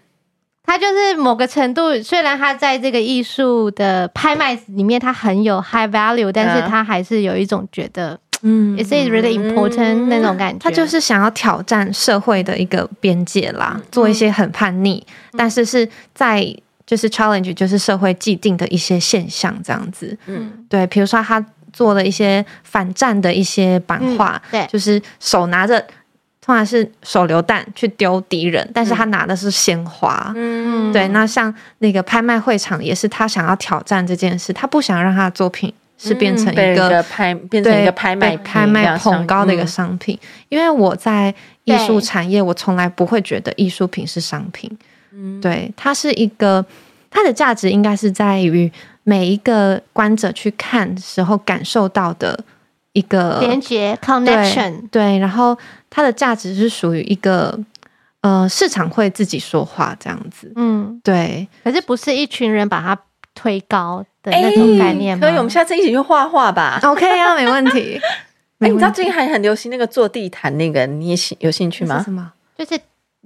[0.62, 10.60] 他就是某个程度，虽然他在这个艺术的拍卖里面，他很有 high value，但是他还是有一种觉得，嗯，it's really important 那种感觉。
[10.60, 15.04] 他就是想要挑战社会的一个边界啦，做一些很叛逆，
[15.36, 16.46] 但是是在
[16.86, 20.16] 就是 challenge 就是社会既定的一些现象这样子。
[20.26, 21.44] 嗯，对，比如说他。
[21.76, 25.78] 做了一些反战的一些版画，嗯，对，就是手拿着，
[26.40, 31.06] 通常是手榴弹去丢敌人，但是他拿的是鲜花，嗯，对。
[31.08, 40.18] 那像那个拍卖会场也是，他想要挑战这件事，他不想让他的作品是变成一个，嗯，拍，变成一个拍卖拍卖捧高的一个商品。
[40.22, 41.34] 嗯，因为我在
[41.64, 44.70] 艺术产业，我从来不会觉得艺术品是商品，
[45.12, 46.64] 嗯，对，它是一个，
[47.10, 48.72] 它的价值应该是在于。
[49.08, 52.36] 每一个观者去看时候感受到的
[52.92, 55.56] 一个连接 connection，对，然后
[55.88, 57.56] 它的价值是属于一个
[58.22, 61.46] 呃市场会自己说话这样子，嗯，对。
[61.62, 62.98] 可是不是一群人把它
[63.32, 65.24] 推高的那种概念吗？
[65.24, 66.80] 所以我们下次一起去画画吧。
[66.82, 68.00] OK 啊，没问题。
[68.58, 72.02] 哎，你知道最近还很流行那个坐地毯那个，你也有兴趣吗？
[72.02, 72.32] 什么？
[72.58, 72.76] 就是。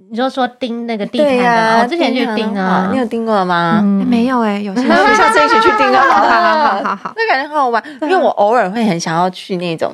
[0.09, 3.81] 你就说钉那个地毯的，我之前去钉啊，你有钉过吗？
[3.81, 4.73] 没有哎，有。
[4.75, 6.05] 下次一起去钉啊！
[6.09, 9.93] 好好好好好，那感觉很好玩，因为我偶尔会很想要去那种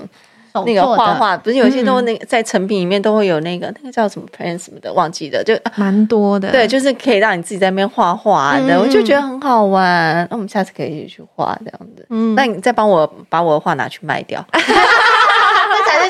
[0.65, 6.51] 那个画画，不是有些都那个在成品里面都会有那个那个叫什么 plan 什么的，忘记了，就蛮多的。
[6.51, 10.27] 对，就是可以让你自己在那边画画的，我就觉得很好玩。
[10.31, 12.05] 那我们下次可以一起去画这样子。
[12.09, 14.43] 嗯，那你再帮我把我的画拿去卖掉。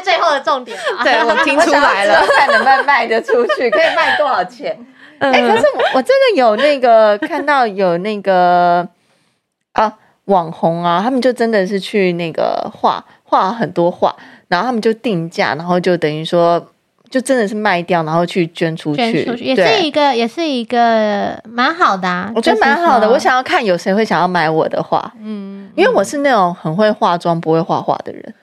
[0.08, 4.74] 最后的重点，对我听出来了，看能不能卖得出去，可以卖多少钱？
[5.20, 8.88] 哎、欸，可是我我真的有那个看到有那个
[9.74, 9.92] 啊
[10.26, 14.16] 网红啊，他们就真的是去那个画画很多画，
[14.48, 16.66] 然后他们就定价，然后就等于说
[17.10, 23.10] 就真的是卖掉，然后去捐出去，捐出去也是一个也是一个蛮好的啊，我觉得蛮好的。
[23.10, 28.34] 我想要看有谁会想要买我的画，嗯，因为我是那种很会化妆不会画画的人。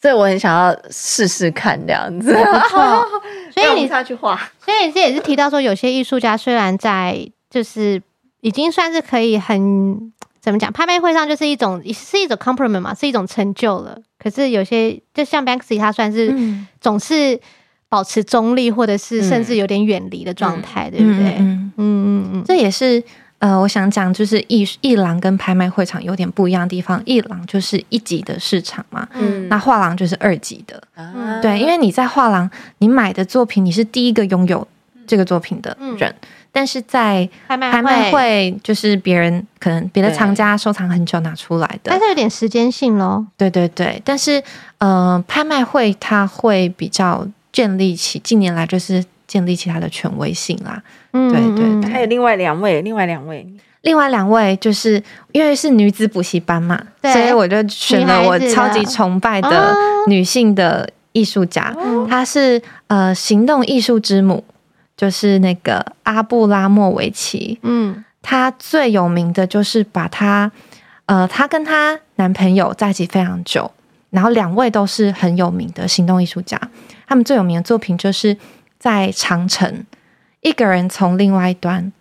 [0.00, 2.32] 所以我很想要试试看这样子，
[3.52, 4.34] 所以你下去画，
[4.64, 8.00] 所以你这也是提到说，有些艺术家虽然在就是
[8.40, 13.98] 已经算是可以很怎么讲，拍卖会上就是一种是一种 compliment 嘛，是一种成就了。
[14.18, 16.34] 可是有些就像 Banksy，他算是
[16.80, 17.38] 总是
[17.88, 21.36] 保持中立，或者是甚至有点远离的状态，嗯、对不对？
[21.38, 23.02] 嗯嗯嗯，这也是。
[23.40, 32.48] 呃，我想讲就是艺艺廊跟拍卖会场有点不一样的地方，艺廊就是一级的市场嘛，嗯，那画廊就是二级的，嗯，对，因为你在画廊
[32.78, 34.68] 你买的作品，你是第一个拥有
[35.06, 43.26] 这个作品的人，嗯，但是在拍卖会就是别人可能别的藏家收藏很久拿出来的，但是有点时间性咯。
[43.38, 44.42] 对对对，但是
[44.76, 49.02] 呃，拍卖会它会比较建立起近年来就是。
[49.30, 53.46] 建立起他的权威性啦，嗯，对对对，还有另外两位，另外两位，
[53.82, 59.72] 另外两位就是因为是女子补习班嘛，所以我就选了我超级崇拜的
[60.08, 61.72] 女性的艺术家，
[62.08, 64.42] 她是呃行动艺术之母，
[64.96, 70.50] 就是那个阿布拉莫维奇，嗯，她最有名的就是把她
[71.06, 73.70] 呃，她跟她男朋友在一起非常久，
[74.10, 76.60] 然后两位都是很有名的行动艺术家，
[77.06, 78.36] 他们最有名的作品就是。
[78.80, 79.84] 在长城，
[80.40, 81.92] 一个人从另外一端，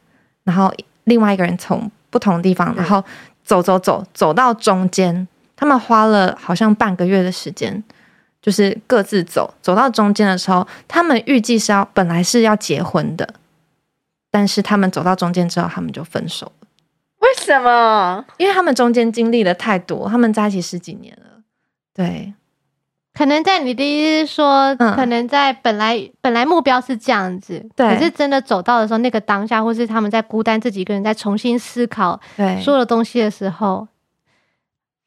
[0.45, 3.03] 然后另外一个人从不同的地方，然后
[3.43, 7.83] 走走走走到中间，他们花了好像半个月的时间，
[8.41, 13.35] 就是各自走走到中间的时候，他们预计是要本来是要结婚的，
[14.31, 16.67] 但是他们走到中间之后，他们就分手了。
[17.19, 18.23] 为什么？
[18.37, 21.41] 因为他们中间经历了太多，他们在一起十几年了，
[21.93, 22.33] 对。
[23.19, 33.85] 可能在你的意思说，嗯、可能在本来本来目标是这样子，对，可是真的走到的时候，那个当下，或是他们在孤单自己一个人在重新思考对所有的东西的时候，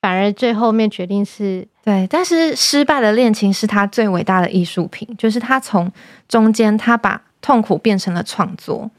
[0.03, 2.07] 反而最后面决定是对。
[2.11, 5.91] 但是失败的恋情是他最伟大的艺术品，就是他从
[6.29, 8.91] 中间他把痛苦变成了创作。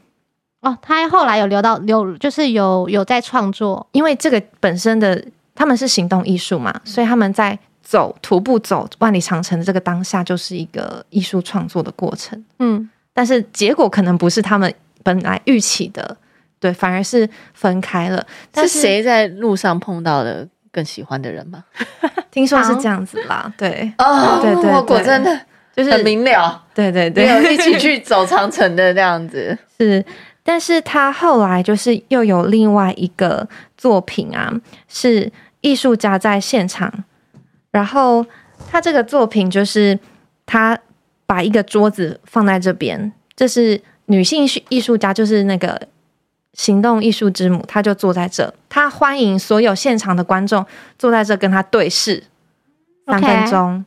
[0.62, 5.24] 哦，他后来有留到留，就是有有在创作，因为这个本身的
[5.54, 7.56] 他们是行动艺术嘛，所以他们在。
[7.94, 12.44] 走徒步走万里长城的这个当下，就是一个艺术创作的过程。
[12.58, 16.16] 嗯，但是结果可能不是他们本来预期的，
[16.58, 18.26] 对，反而是分开了。
[18.56, 21.62] 是谁在路上碰到的更喜欢的人吗？
[22.32, 23.52] 听说是这样子啦。
[23.56, 25.40] 对，哦，对对，果真的
[25.76, 26.64] 就是很明了。
[26.74, 29.56] 对对对，没有 一起去走长城的这样子。
[29.78, 30.04] 是，
[30.42, 34.52] 但是他后来就是又有另外一个作品啊，
[34.88, 35.30] 是
[35.60, 36.92] 艺术家在现场。
[37.74, 38.24] 然后
[38.70, 39.98] 他这个作品就是
[40.46, 40.78] 他
[41.26, 45.88] 把一个桌子放在这边，这是女性艺术家，就是那个
[46.52, 50.64] 行动艺术之母，她就坐在这，她欢迎所有现场的观众
[50.96, 52.22] 坐在这跟她对视
[53.06, 53.84] 三分钟，Okay.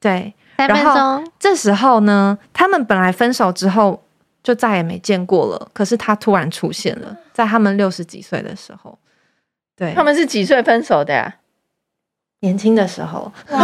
[0.00, 0.84] 对，三分钟。
[0.84, 4.02] 然后这时候呢，他们本来分手之后
[4.42, 8.98] 就再也没见过了，可是他突然出现了，在他们六十几岁的时候，
[9.76, 11.36] 对，他们是几岁分手的呀？
[12.40, 13.58] 年轻的时候，哇，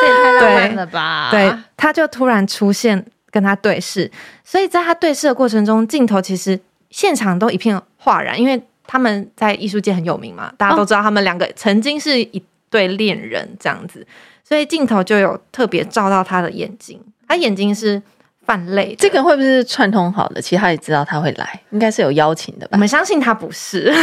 [0.00, 1.28] 这也太浪漫了吧？
[1.32, 4.10] 对，他就突然出现跟他对视，
[4.42, 6.58] 所以在他对视的过程中，镜头其实
[6.90, 14.06] 现场都一片哗然，因为他们在艺术界很有名嘛，大家都知道他们两个曾经是一对恋人这样子，
[14.42, 18.02] 所以镜头就有特别照到他的眼睛，他眼睛是
[18.46, 18.94] 泛类。
[18.98, 20.40] 这个会不会是串通好的？
[20.40, 22.70] 其实他也知道他会来，应该是有邀请的吧？
[22.72, 23.92] 我们相信他不是。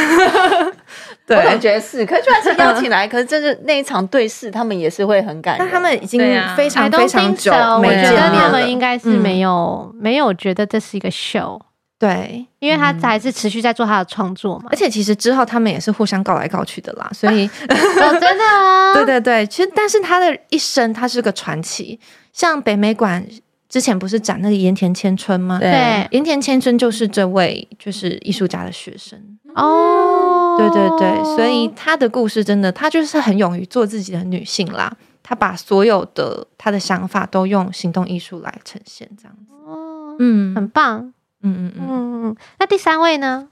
[1.25, 2.05] 对，我觉得是。
[2.05, 5.65] 可是就算是邀请来，可是真的那一场对视，他们也是会很感人。
[5.65, 6.19] 但他们已经
[6.55, 8.19] 非常非常久没见面了。
[8.19, 11.61] 我觉得他们应该是没有、嗯、没有觉得这是一个秀。
[11.97, 14.65] 对，因为他还是持续在做他的创作嘛。
[14.71, 17.67] 而且其实之后他们也是互相告来告去的啦，所以、哦、
[18.19, 19.45] 真的啊，对对对。
[19.45, 21.99] 其实，但是他的一生，他是个传奇。
[22.33, 23.23] 像北美馆
[23.69, 25.59] 之前不是展那个盐田千春吗？
[25.61, 29.19] 对，盐田千春就是这位就是艺术家的学生
[29.53, 30.30] 哦。
[30.69, 34.91] 对对对，所以她的故事真的，她就是很勇于做自己的女性啦。
[35.23, 39.53] 她把所有的她的想法都用行动艺术来呈现，这样子。
[39.65, 41.13] 哦，嗯，很棒。
[41.43, 43.47] 嗯嗯嗯嗯，那第三位呢？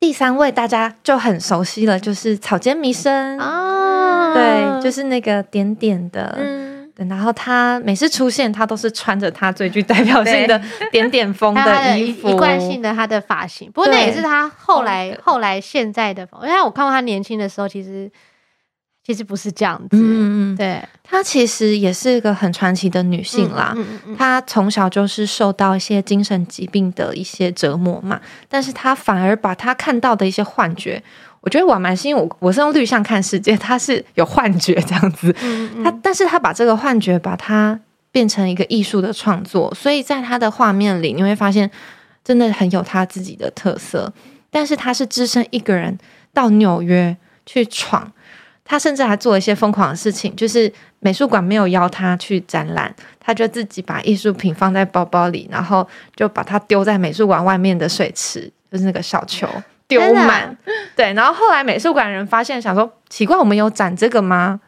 [0.00, 6.63] 第三位大家就很熟悉了，就是草间弥生啊，对，就是那个点点的，嗯，
[6.96, 10.60] 然后他每次出现，他都是穿着他最具代表性的
[10.92, 13.70] 点点风的衣服，一贯性的他的发型。
[13.72, 18.10] 不过那也是他后来后来现在的，因为我看过他年轻的时候，其实。
[19.06, 23.74] 其实不是这样子，嗯嗯，对，她其实也是一个很传奇的女性啦。
[23.76, 28.18] 嗯嗯嗯，她从小就是受到一些精神疾病的一些折磨嘛，
[28.48, 31.02] 但是她反而把她看到的一些幻觉，
[31.44, 35.34] 我觉得我蛮幸运，我我是用绿相看世界，他是有幻觉这样子。
[35.42, 37.78] 嗯嗯，她但是他把这个幻觉把它
[38.10, 41.70] 变成一个艺术的创作，所以在他的画面里你会发现
[42.24, 44.10] 真的很有他自己的特色。
[44.50, 45.98] 但是他是只身一个人
[46.32, 47.14] 到纽约
[47.44, 48.10] 去闯。
[48.66, 55.86] 他甚至还做了一些疯狂的事情，就是美术馆没有邀他去展览，他就自己把艺术品放在包包里，然后
[56.16, 59.46] 就把它丢在美术馆外面的水池，就是那个小球
[60.00, 60.56] 丢满。
[60.96, 64.60] 对，然后后来美术馆人发现，想说奇怪，我们有展这个吗？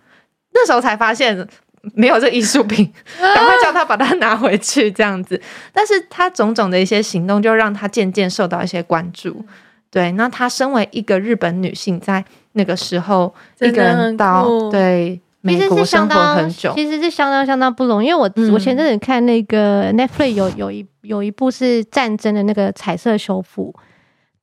[0.52, 1.46] 那时候才发现
[1.94, 5.40] 没有这艺术品， 赶快叫他把它拿回去这样子。
[5.72, 9.44] 但是他种种的一些行动，就让他渐渐受到一些关注。
[9.88, 12.22] 对，那她身为一个日本女性，在
[12.52, 18.08] 那个时候一个人到对美国生活很久，其实是相当相当不容易。
[18.08, 23.74] 因为我、嗯、我前阵子看那个 Netflix 有有一有一部是战争的那个彩色修复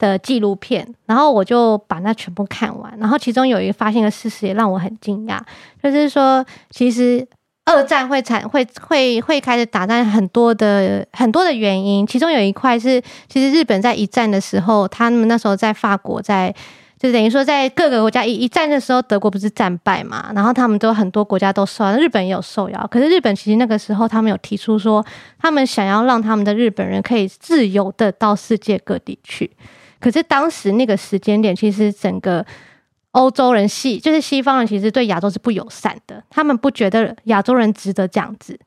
[0.03, 2.93] 的纪录片，然后我就把那全部看完。
[2.99, 5.39] 然后其中有一个发现的事实也让我很惊讶，
[5.81, 7.25] 就是说其实。
[7.65, 16.53] 二战会产会会会开始打战，很多的很多的原因，其中有一块是，其实日本在一战的时候，他们那时候在法国在，
[16.99, 25.05] 就等于说在各个国家一一战的时候，德国不是战败嘛，然后他们都很多国家都受邀，日本也有受邀，可是日本其实那个时候他们有提出说，
[25.39, 29.49] 他们想要让他们的日本人可以自由的到世界各地去，
[30.03, 32.45] 可是当时那个时间点，其实整个。
[33.13, 36.23] 欧洲人系就是西方人，其实对亚洲是不友善的。
[36.31, 38.59] 他们不觉得亚洲人值得这样子。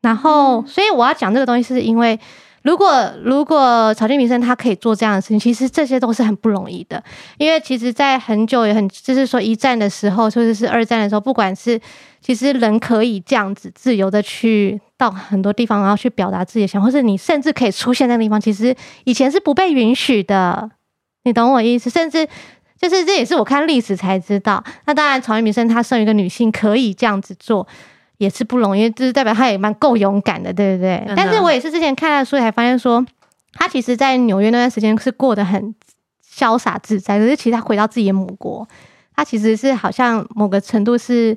[0.00, 2.16] 然后，所以我要讲这个东西，是因为
[2.62, 7.02] 如果如果草间弥生他可以做这样的事情，其实这些都是很不容易的。
[7.38, 11.80] 因为其实，在很久也很就是说一战的时候，或者是二战的时候，不管是
[12.20, 20.70] 其实人可以这样子自由的去到很多地方，然后去表达自己的想，或是你甚至可以出现在那地方，其实以前是不被允许的。
[21.24, 21.88] 你懂我意思？
[21.90, 22.28] 甚至。
[22.80, 24.64] 就是这也是我看历史才知道。
[24.86, 27.68] 那当然，草间弥生她身为一个女性可以这样子做，
[28.20, 31.02] 也是不容易，就是代表他也蛮够勇敢的，对不对？
[31.16, 33.02] 但是我也是之前看他的书才发现说，
[33.54, 35.74] 他其实在纽约那段时间是过得很
[36.30, 37.18] 潇洒自在。
[37.18, 38.68] 可是其实他回到自己的母国，
[39.16, 41.34] 他其实是好像某个程度是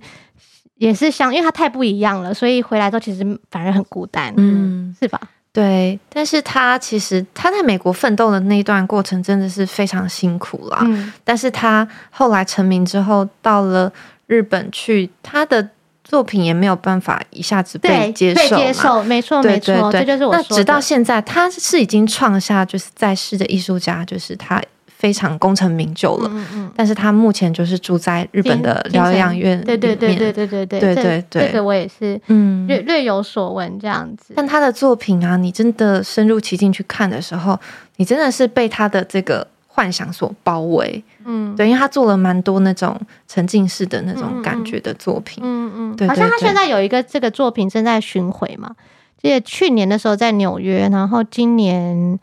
[0.76, 5.18] 也是像，因为他太不一样了，所以回来之后其实反而很孤单，嗯，是吧？
[5.54, 10.80] 对，但是他其实他在美国奋斗的那一段过程真的是非常辛苦啦。
[10.82, 13.90] 嗯，但是他后来成名之后，到了
[14.28, 15.70] 日本去，他的
[16.04, 20.48] 作品也没有办法一下子被接受，被接受，没错，没错，这就是我说的。
[20.50, 24.62] 那直到现在，他是已经创下就是在世的艺术家，就是他。
[24.96, 34.34] 非常功成名就了，嗯嗯，但是他目前就是住在日本的疗养院对对对对对对对对对，这个我也是，嗯，略略有所闻这样子。
[34.34, 37.60] 但他的作品啊，你真的深入其境去看的时候，
[37.98, 42.96] 你真的是被他的这个幻想所包围，嗯，对，因为他做了蛮多那种
[43.28, 48.76] 沉浸式的那种感觉的作品，嗯嗯，对，好像他现在有一个这个作品正在巡回嘛，
[49.20, 52.20] 记得去年的时候在纽约，然后今年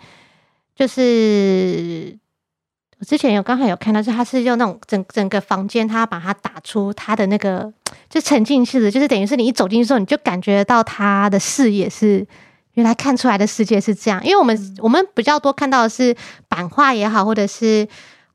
[0.77, 2.17] 就是。
[3.01, 7.73] 我之前有刚好有看到，是他是用那种整整个房间，他把它打出他的那个
[8.11, 12.27] 就沉浸式的，就是等于是你一走进去之后，你就感觉到他的视野是
[12.75, 14.25] 原来看出来的世界是这样。
[14.25, 16.17] 因为我们我们比较多看到的是
[16.49, 17.87] 版画也好，或者是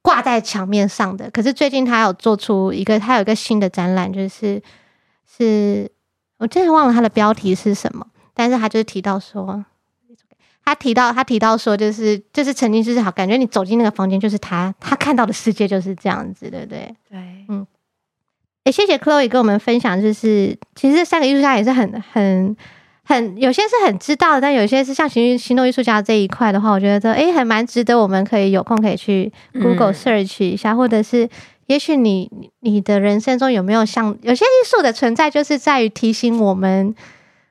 [0.02, 1.30] 挂在墙面上的。
[1.32, 4.62] 可是最近他有做出一个，他有一个新的展览，就是
[5.38, 5.90] 是
[6.38, 9.66] 我真的忘了他的标题是什么，但是他就是提到说，
[10.64, 16.96] 他提到他提到说，就是就是曾经就是好，感觉你走进那个房间，就是他他看到的世界就是这样子，对不对？
[17.10, 17.66] 对，嗯。
[18.66, 22.58] 哎，谢谢 Chloe 跟我们分享，就是其实这三个艺术家也是很很
[23.06, 31.30] 很有些是很知道的，但有些是像行行动艺术家这一块的话，我觉得哎，还蛮值得我们可以有空可以去 Google search 一下，嗯、或者是
[31.68, 32.30] 也许你
[32.62, 36.94] 你的人生中有没有像有些艺术的存在，就是在于提醒我们，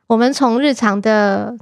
[0.08, 1.56] 我们从日常的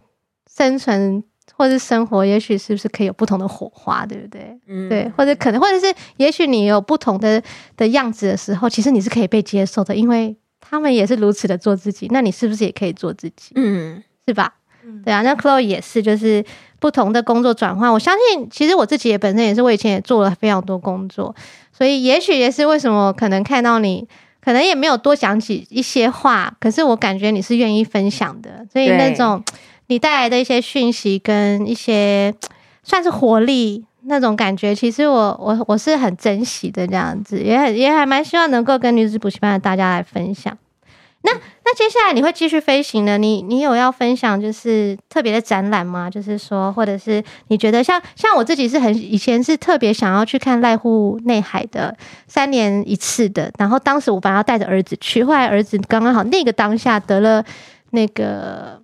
[0.51, 1.23] 生存。
[1.55, 4.59] 或是生活，也许是不是可以有不同的火花，对不对？
[4.67, 7.41] 嗯，对，或者可能，或者是也许你有不同的
[7.77, 10.35] 的样子的时候，其实你是可以被接受的，因为
[10.73, 13.53] 他们也是如此的做自己，那你是不是也可以做自己？
[13.55, 14.55] 嗯，是吧？
[14.85, 16.45] 嗯，对啊，那 Chloe 也是，就是
[16.81, 17.93] 不同的工作转换。
[17.93, 21.33] 我相信，其实我自己也本身也是，我以前也做了非常多工作，
[21.73, 24.09] 所以也许也是为什么可能看到你，
[24.41, 29.45] 可能也没有多讲起一些话，可是我感觉你是愿意分享的，所以那种。
[29.89, 32.33] 你带来的一些讯息跟一些
[32.83, 40.57] 算是活力那种感觉，其实我我我是很珍惜的，这样子也很也还蛮希望能够跟女子补习班的大家来分享。
[41.25, 41.33] 那
[41.65, 43.17] 那接下来你会继续飞行呢？
[43.17, 46.11] 你你有要分享就是特别的展览吗？
[46.11, 51.97] 就是说，或者是你觉得像像我自己是很以前是特别想要去看濑户内海的
[52.27, 57.45] 三年一次的，然后当时我本来要带着儿子去，后来儿子刚刚好那个当下得了
[57.91, 58.81] 那个。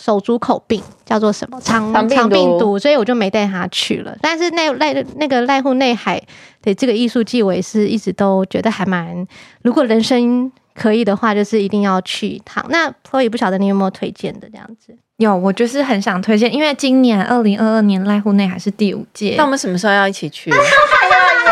[0.00, 4.16] 手足口病叫做什么肠肠病，病毒，所以我就没带他去了。
[4.22, 6.22] 但是那濑那个濑户内海
[6.62, 9.26] 的这个艺术季，我也是一直都觉得还蛮，
[9.62, 12.64] 如果人生可以的话，就是一定要去一趟。
[12.68, 14.94] 那所以不晓得你有没有推荐的这样子？
[15.16, 20.48] 有，我就是很想推荐，因为今年二零二二年濑户内还是第五届，那我们什么时候要一起去？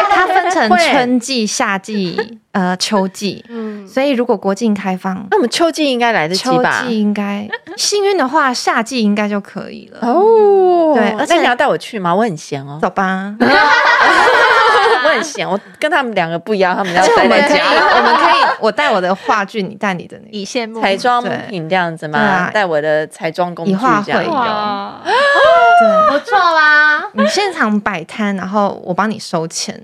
[0.09, 2.16] 它分成春季、夏季、
[2.53, 6.83] 呃秋季，嗯，所以如果国境开放，那我们秋季应该来得及吧？
[6.83, 10.95] 秋季应该幸运的话，夏季应该就可以了哦。
[10.95, 12.14] 对，而且你要带我去吗？
[12.14, 12.79] 我很闲哦。
[12.81, 13.35] 走吧，
[15.05, 17.64] 我很闲，我跟他们两个不一样，他们要带在家，
[17.97, 22.51] 我们可以，我带我的话剧，你带你的那个彩妆品这样子嘛？
[22.53, 23.72] 带我的彩妆工具
[24.05, 24.24] 这样对。
[26.09, 29.82] 不错啦，你现场摆摊，然后我帮你收钱。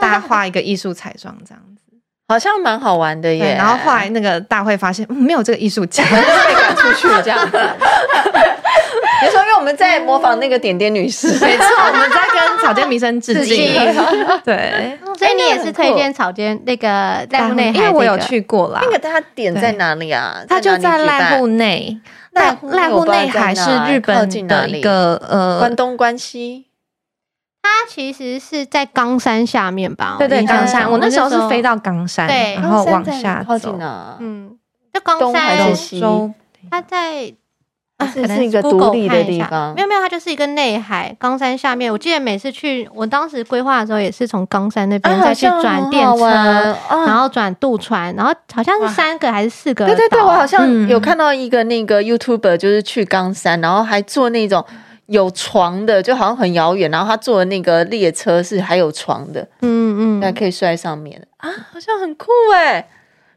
[0.00, 1.96] 大家画一个艺术彩妆这样子，
[2.28, 3.54] 好像蛮好玩的耶。
[3.56, 7.56] 然后后来那个大会发现，嗯，没有这个艺术家， 被赶出去了这样子。
[9.24, 13.72] 你说，因为我们在模仿那个点点女士， 没错，我们在跟草间弥生致敬。
[14.44, 18.80] 对，所以你也是推荐草间那个濑户内海，因为我有去过啦。
[18.82, 20.44] 那个它点在哪里啊？
[20.48, 22.00] 它就在濑户内。
[22.34, 26.66] 濑濑户内海是日本的一个呃，关东关西。
[27.62, 30.16] 它其实是在冈山下面吧？
[30.18, 30.90] 对对，冈山。
[30.90, 33.78] 我那时候是飞到冈山，对，然后往下走。
[34.18, 34.50] 嗯，
[34.92, 36.02] 就冈山还是西？
[36.70, 37.32] 它在
[37.98, 39.74] 啊，可能是一个独立的地方。
[39.74, 41.14] 没有没有，它就是一个内海。
[41.18, 46.26] 冈山下面，我记得每次去，我当时规划的时候也是从冈山那边再去转电车，
[47.06, 49.86] 然后转渡船，然后好像是三个还是四个？
[49.86, 54.64] 对对对，我好像有看到一个那个 YouTuber，就是去冈山，然后还坐那种。
[55.06, 62.88] 有床的，就好像很遥远，然后他坐的那个列车是还有床的，嗯嗯，那可以睡在上面啊，好像很酷哎。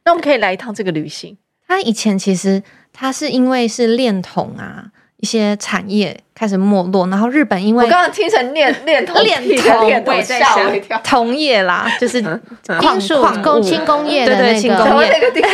[0.05, 1.37] 那我们可以来一趟这个旅行。
[1.67, 2.63] 他以前其实
[2.97, 4.85] 他是因为是炼铜啊。
[5.19, 9.57] 一些产业开始没落，然后日本因为我刚刚听成炼炼铜炼铜，
[10.21, 12.21] 吓我一跳，铜业啦，就是
[12.79, 15.51] 矿矿工轻工业的那个那个地方，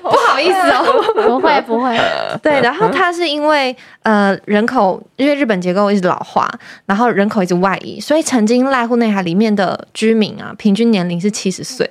[0.10, 2.00] 不好意思哦，不会不会，
[2.42, 6.50] 对，然后它是因为呃人口，因为日本结构一直老化，
[6.86, 11.90] 然后人口一直外移，所以曾经濑户内海里面的居民啊，平均年龄是七十岁。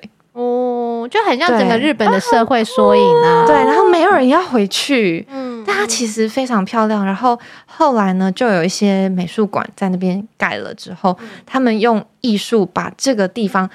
[1.07, 3.45] 哦，就很像整个日本的社会缩影啊。
[3.45, 5.25] 对，然后没有人要回去。
[5.29, 7.05] 嗯，但它其实非常漂亮。
[7.05, 13.69] 然后后来呢，就有一些美术馆在那边盖了之后，他们用艺术把这个地方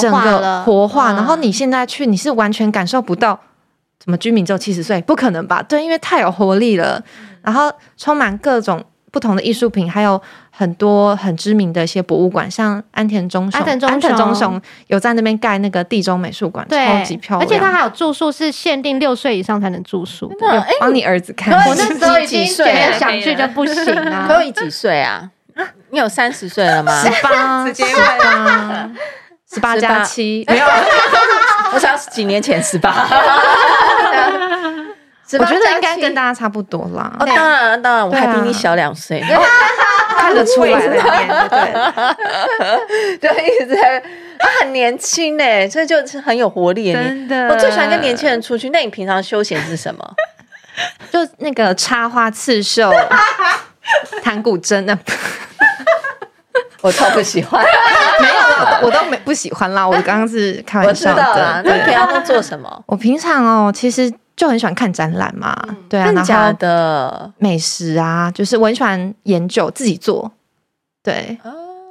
[0.00, 1.12] 整个活化。
[1.12, 3.38] 然后你现在去，你是完全感受不到，
[4.04, 5.00] 什么居民只有七十岁？
[5.02, 5.62] 不可能吧？
[5.62, 7.02] 对，因为太有活力了。
[7.42, 8.84] 然后充满各种。
[9.16, 17.40] 不同的艺术品，还有很多很知名的一些博物馆，像安田忠雄，安田忠雄有在那边盖那个地中美术馆，超级漂亮。
[17.40, 20.28] 而且他还有住宿，是限定六岁以上才能住宿。
[20.38, 24.26] 的帮你儿子看，我那时候已经觉得想去就不行了。
[24.28, 25.30] 可以几岁啊？
[25.88, 27.02] 你有三十岁了吗？
[27.02, 28.90] 十八，十八，
[29.50, 30.66] 十八加七，没有。
[31.72, 32.92] 我想几年前十八。
[35.32, 37.12] 我觉得应该跟大家差不多啦。
[37.18, 39.20] 哦，当然，当然，我还比你小两岁，
[40.16, 42.16] 看得出来的。
[43.20, 44.00] 对，就一直在，
[44.38, 46.92] 他很年轻呢，所以就是很有活力。
[46.92, 48.70] 真的，我最喜欢跟年轻人出去。
[48.70, 50.14] 那你平常休闲是什么？
[51.10, 52.92] 就那个插花刺绣，
[54.22, 54.96] 弹古筝的。
[56.82, 57.64] 我超不喜欢，
[58.20, 59.84] 没有，我都没不喜欢啦。
[59.84, 61.62] 我刚刚是开玩笑的。
[61.64, 62.84] 那平常都做什么？
[62.86, 65.56] 我平常哦，其实就很喜欢看展览嘛。
[65.88, 70.30] 对啊，假的美食啊，就是我很喜欢研究自己做。
[71.02, 71.38] 对，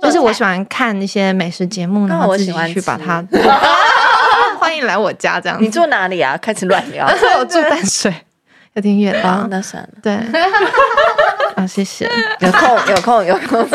[0.02, 3.26] 就是我喜欢看那些美食节目，然后自己去把它。
[4.60, 5.62] 欢迎来我家，这样。
[5.62, 6.38] 你住哪里啊？
[6.38, 7.08] 开始乱聊。
[7.40, 8.14] 我住淡水，
[8.74, 9.48] 有点远啊。
[9.50, 9.90] 那算了。
[10.02, 10.14] 对。
[11.56, 12.10] 啊，谢谢。
[12.40, 13.68] 有空有空有空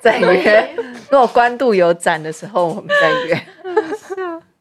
[0.00, 0.70] 再约。
[1.10, 3.46] 如果关渡有展的时候，我们再约。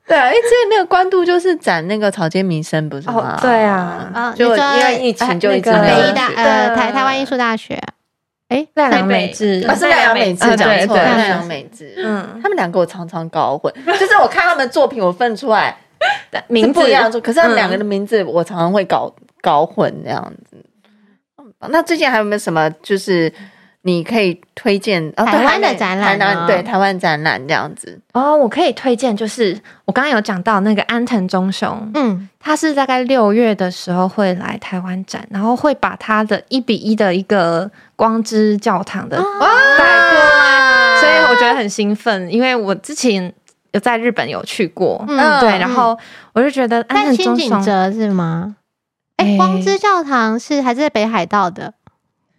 [0.06, 3.38] 对啊，因为之前那个关渡就是展那个草间弥生，不是吗？
[3.42, 5.96] 对啊，就因为疫情就一直没有。
[5.96, 7.82] 北医大呃台台湾艺术大学，
[8.50, 11.94] 哎，奈良美智，啊是奈良美智，讲错了，奈良美智。
[11.98, 15.76] 嗯，他们两个我常常搞混， 就是我看他们作品，我分出来
[16.50, 20.58] 名字不一样，可是他们两个的名字我常常会搞搞混这样子。
[21.70, 23.32] 那最近还有没有什么就是
[23.86, 26.18] 你可以推荐台湾的展览？
[26.48, 28.00] 对，台湾展览这样子。
[28.14, 43.34] 哦，我可以推荐，就是我刚刚有讲到那个安藤忠雄，嗯，他是大概六月的时候会来台湾展，然后会把他的一比一的一个光之教堂的带过来，所以我觉得很兴奋，因为我之前
[43.74, 46.00] 有在日本有去过，嗯，对，然后
[46.32, 47.62] 我就觉得安藤忠雄
[47.92, 48.56] 是吗？
[49.18, 51.74] 哎，光之教堂是还是在北海道的？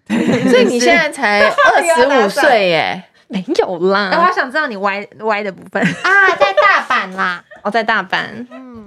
[0.09, 3.03] 所以你现在才 二十五岁耶？
[3.29, 4.11] 没有啦。
[4.13, 7.43] 那我想知道你歪歪的部分 啊，在大阪啦。
[7.63, 8.47] 哦，在大阪。
[8.51, 8.85] 嗯，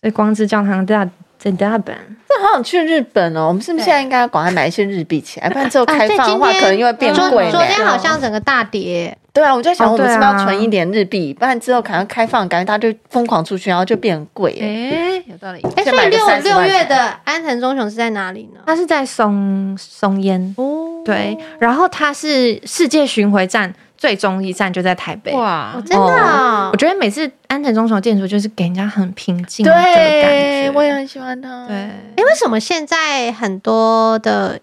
[0.00, 1.04] 所以光之教堂大
[1.38, 1.94] 在大阪。
[2.28, 3.48] 这好想去日本哦。
[3.48, 5.48] 我们是不是现在应该要赶快买一些日币起来？
[5.48, 7.50] 不然之后开放的话，可能又会变贵。
[7.50, 9.16] 昨天好像整个大跌。
[9.32, 11.32] 对啊，我就在想，我们是不是要存一点日币？
[11.34, 14.52] 不然之后可能开放，感觉大家就疯狂出去，然后就变贵。
[14.60, 15.60] 哎，有道理。
[15.76, 18.60] 哎，所以六六月的安藤忠雄是在哪里呢？
[18.66, 21.38] 他是在松松烟哦，对。
[21.58, 25.32] 然后他是世界巡回站最终一站就在台北。
[25.32, 26.70] 哇，真的！
[26.72, 29.94] 我觉得每次安藤忠雄的建筑就是给人家很平静的感觉。
[29.94, 31.66] 对，我也很喜欢他。
[31.68, 34.60] 对，哎，为什么现在很多的？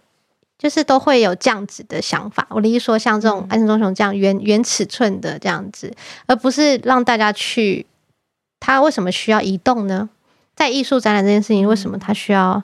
[0.57, 2.47] 就是都会有这样子的想法。
[2.49, 5.93] 我的意思说，像这种安藤忠雄这样原原尺寸的这样子，
[6.25, 7.85] 而不是让大家去。
[8.59, 10.09] 他为什么需要移动呢？
[10.55, 12.63] 在艺术展览这件事情，为什么他需要？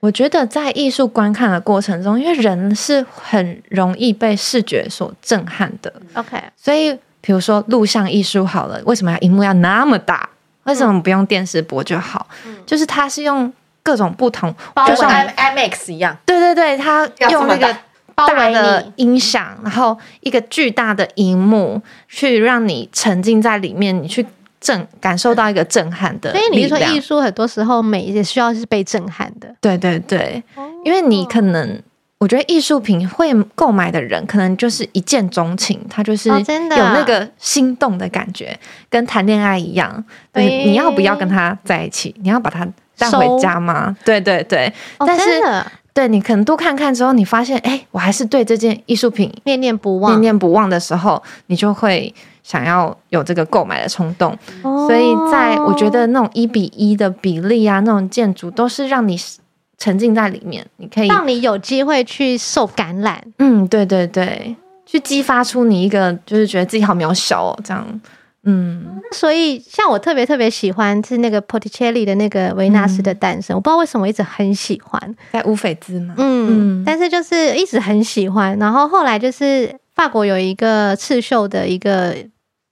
[0.00, 5.92] 我觉得在艺术观看的过程中，因为人是很容易被视觉所震撼的。
[6.14, 10.28] OK，所以比如说录像艺术好了，为什么要荧幕要那么大？
[10.64, 12.26] 为什么不用电视播就好？
[12.44, 13.52] 嗯、就是它是用。
[13.82, 14.54] 各种不同，
[14.86, 16.16] 就像 IMAX 一样。
[16.26, 17.76] 对对对，他用那个
[18.14, 24.24] 大的音响，然后一个巨大的荧幕，去让你沉浸在里面，你去
[24.60, 26.30] 震感受到一个震撼的。
[26.32, 29.54] 所以你说艺术很多时候美也需要是被震撼的。
[29.60, 30.42] 对对对，
[30.84, 31.82] 因为你可能，
[32.18, 38.58] 我觉得艺术品会购买的人，可能就是一见钟情，他就是有那个心动的感觉，
[38.90, 40.04] 跟谈恋爱一样。
[40.30, 42.14] 对，你要不要跟他在一起？
[42.20, 42.68] 你要把他。
[43.00, 43.96] 带回家吗？
[44.04, 45.42] 对对对，哦、但是
[45.92, 54.30] 对你可能多看看之后，你发现，哎，我还是对这件艺术品念念不忘，念念不忘的时候，你就会想要有这个购买的冲动。
[54.62, 59.18] 哦、所以，在我觉得那种一比一的比例啊，那种建筑都是让你
[59.78, 63.20] 沉浸在里面，你可以让你有机会去受感染。
[63.38, 64.54] 嗯，对对对，
[64.86, 67.84] 去激发出你一个就是觉得自己好渺小哦，这样。
[68.44, 76.84] 嗯，所以像我特别特别喜欢是那个 p o t t i c e l l i 的那个维纳斯的诞生，嗯、我不知道为什么我一直很喜欢，在乌菲兹嘛，嗯，嗯。
[76.84, 82.16] 但是就是一直很喜欢，然后后来就是法国有一个刺绣的一个。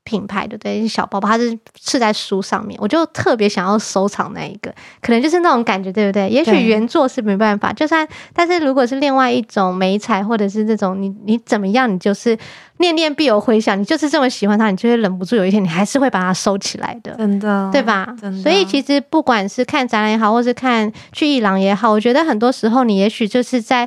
[0.08, 6.26] 品牌的对，小包包，它是是在书上面，我就特别想要收藏那一个，可能就是那种感觉，对不对？
[6.30, 12.34] 也许原作是没办法，就算，但是如果是另外一种美彩，或者是这种，你你怎么样，你就是
[12.78, 18.08] 念念必有回响，你就是这么喜欢它，你就会忍不住有一天，你还是会把它收起来的，真的，对吧？
[18.42, 23.86] 所以其实不管是看展览也好，或是看去艺廊也好，我觉得很多时候你也许就是在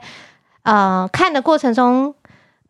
[0.61, 2.13] 呃看的过程中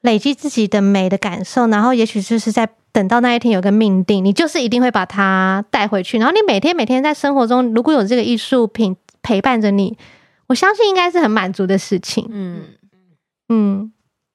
[0.01, 2.69] 累积自己的美的感受，然后也许就是在。
[2.91, 6.17] 等到那一天有个命定，你就是一定会把它带回去。
[6.17, 9.97] 然后你每天每天在生活中，如果有这个艺术品陪伴着你，
[10.47, 12.27] 我相信应该是很满足的事情。
[12.29, 12.63] 嗯
[13.49, 13.91] 嗯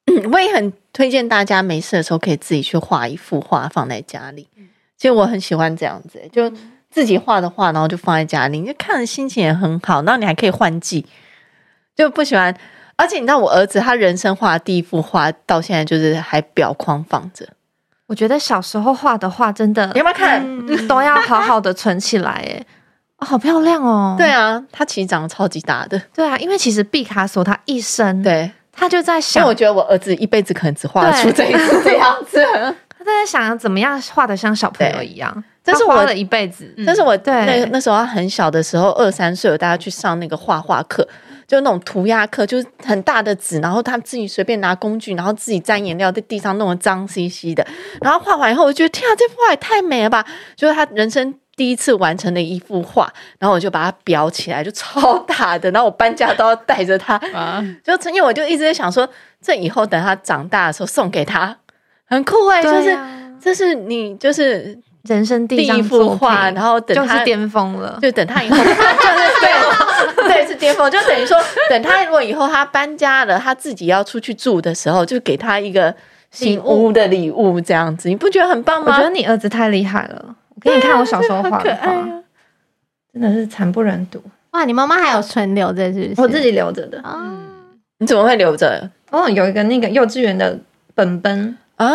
[0.07, 4.49] 嗯，我也很推荐大家没事的时候可以自己去画一幅画放在家里。
[4.97, 6.51] 其实我很喜欢这样子，就
[6.91, 10.03] 自己画的画，然后就放在家里，你就看着心情也很好。
[10.03, 11.05] 然后你还可以换季，
[11.95, 12.57] 就不喜欢。
[12.97, 17.47] 而且你知道，我儿子他人生画的第一幅画到现在就是还裱框放着。
[18.07, 20.41] 我觉得小时候画的画真的，你有没有看？
[20.45, 22.65] 嗯、都要好好的存起来，哎、
[23.19, 24.15] 哦，好漂亮哦！
[24.17, 26.01] 对啊，他其实长得超级大的。
[26.15, 32.41] 对啊，因为其实毕卡索他一生，对，他就在想，因为我觉得我儿子一辈子可能只画出这一次这样子。
[32.97, 35.45] 他在想怎么样画的像小朋友一样。
[35.65, 41.07] 这是我花了一辈子，这是我对那那时候他很小的时候，二三岁，我带他去上那个画画课，
[41.47, 47.67] 就那种涂鸦课，就是很大的纸，然后他自己随便拿工具，然后自己沾颜料在地上弄得脏兮兮的，
[48.01, 50.25] 然后画完以后，我觉得天啊，这幅画也太美了吧！
[50.57, 59.09] 就是他人生第一次完成的一幅画，然后我就把它裱起来，就超大的，然后我搬家都要带着它， 啊就曾经我就一直在想说，
[59.41, 61.57] 这以后等他长大的时候送给他，
[62.07, 63.09] 很酷哎、欸，就是、啊、
[63.41, 64.79] 这是你就是。
[65.09, 69.53] 人生第一幅画，然后等他就是巅峰了，就等他以后 就是对
[70.29, 71.37] 对是巅峰，就等于说
[71.69, 75.95] 等他如果以后他搬家了，他自己要出去住的时候，就给他一个
[76.31, 78.93] 新屋的礼物，这样子，你不觉得很棒吗？
[78.95, 82.23] 我觉得你儿子太厉害了，我给你看我小时候画的画，啊、
[83.13, 84.23] 真的是惨不忍睹。
[84.51, 86.21] 哇，你妈妈还有存留着是不是？
[86.23, 87.01] 我自己留着的。
[87.05, 87.49] 嗯，
[87.99, 88.91] 你怎么会留着？
[89.11, 90.59] 哦，有一个那个幼稚园的
[90.95, 91.87] 本本啊，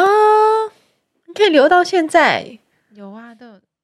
[1.27, 2.57] 你可以留到现在。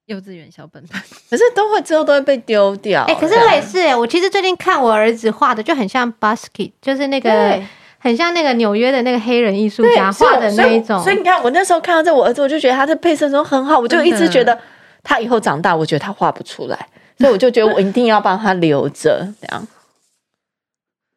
[0.07, 3.03] 幼稚园小本本， 可是都会之后都会被丢掉。
[3.03, 7.61] 哎、欸，可是我也是哎、欸，我其实最近看我儿子画的就很像 Basquiat，就是那个
[7.99, 11.03] 很像那个纽约的那个黑人艺术家画的那一种所。
[11.03, 14.57] 所以你看，我那时候看到这我儿子，我就觉得他的配色都很好，我就一直觉得
[15.03, 16.87] 他以后长大，我觉得他画不出来，
[17.17, 19.67] 所以我就觉得我一定要帮他留着这样。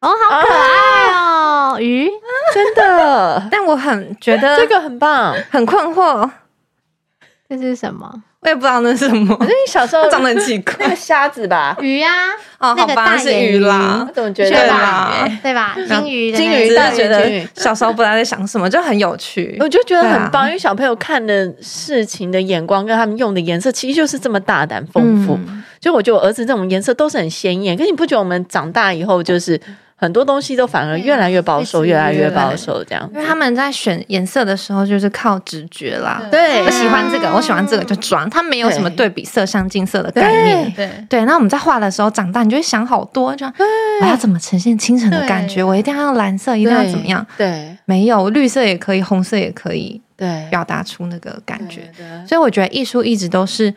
[0.01, 2.09] 哦，好可爱哦，鱼，
[2.53, 6.29] 真的，但我很觉得这个很棒，很困惑。
[7.47, 8.23] 这是什么？
[8.41, 9.35] 我也不知道那是什么。
[9.37, 11.77] 可是你小时候 长得很奇怪，那个虾子吧？
[11.79, 12.09] 鱼呀、
[12.57, 14.05] 啊，哦，那个大是鱼啦。
[14.07, 15.29] 我怎么觉得吧？
[15.43, 15.75] 对吧？
[15.75, 19.55] 金鱼，金鱼，大觉得小时候不知道在想什么，就很有趣。
[19.61, 25.39] 我就觉得很棒，因为小朋友看的事情的眼光跟他们用的颜色，其实就是这么大胆丰富。
[25.79, 29.59] 就我觉得我儿子这种颜色都是很鲜艳，可是你不觉得我们长大以后就是？
[30.01, 33.07] 很多东西都反而越来越保守，越来越保守，这样。
[33.13, 36.23] 因为他们在选颜色的时候，就是靠直觉啦。
[36.31, 38.27] 对，我喜欢这个，我喜欢这个就装。
[38.27, 40.73] 他没有什么对比色相近色的概念。
[40.75, 41.25] 对对。
[41.25, 43.45] 那我们在画的时候，长大你就会想好多，就
[44.01, 45.63] 我要怎么呈现清晨的感觉？
[45.63, 47.23] 我一定要用蓝色，一定要怎么样？
[47.37, 51.81] 对，没有绿色也可以，红色也可以，对，表达出那个感觉。
[52.27, 53.71] 所以我觉得艺术一直都是。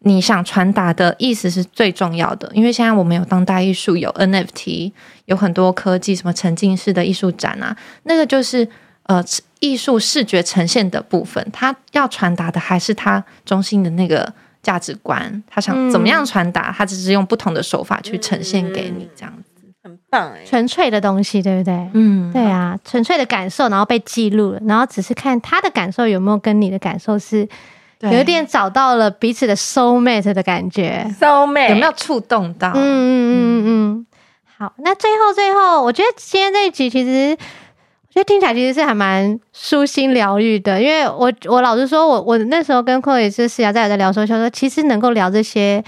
[0.00, 4.92] 你想传达的意思是最重要的，因为现在我们有当代艺术，有 NFT，
[5.24, 8.66] 有很多科技，什么沉浸式的艺术展啊，那个就是
[9.04, 9.20] 呃
[9.58, 14.32] 艺术视觉呈现的部分，它要传达的还是它中心的那个
[14.62, 21.90] 价值观，他想怎么样传达，他只是用不同的手法去呈现给你，这样子很棒哎，纯粹的东西，对不对？
[21.94, 27.48] 嗯，对啊，纯粹的感受，然后被记录了，然后只是看他的感受有没有跟你的感受是。
[28.00, 32.70] 有点找到了彼此的 soul mate 的感觉，soul mate 有没有触动到？
[32.70, 34.06] 嗯嗯嗯嗯嗯。
[34.56, 40.80] 好，那最后最后，我觉得今天这一集其实，我觉得听起来其实是还蛮舒心疗愈的。
[40.82, 45.84] 因为我我老实说，我我那时候跟 Chloe 是私下在在聊说，说其实能够聊这些，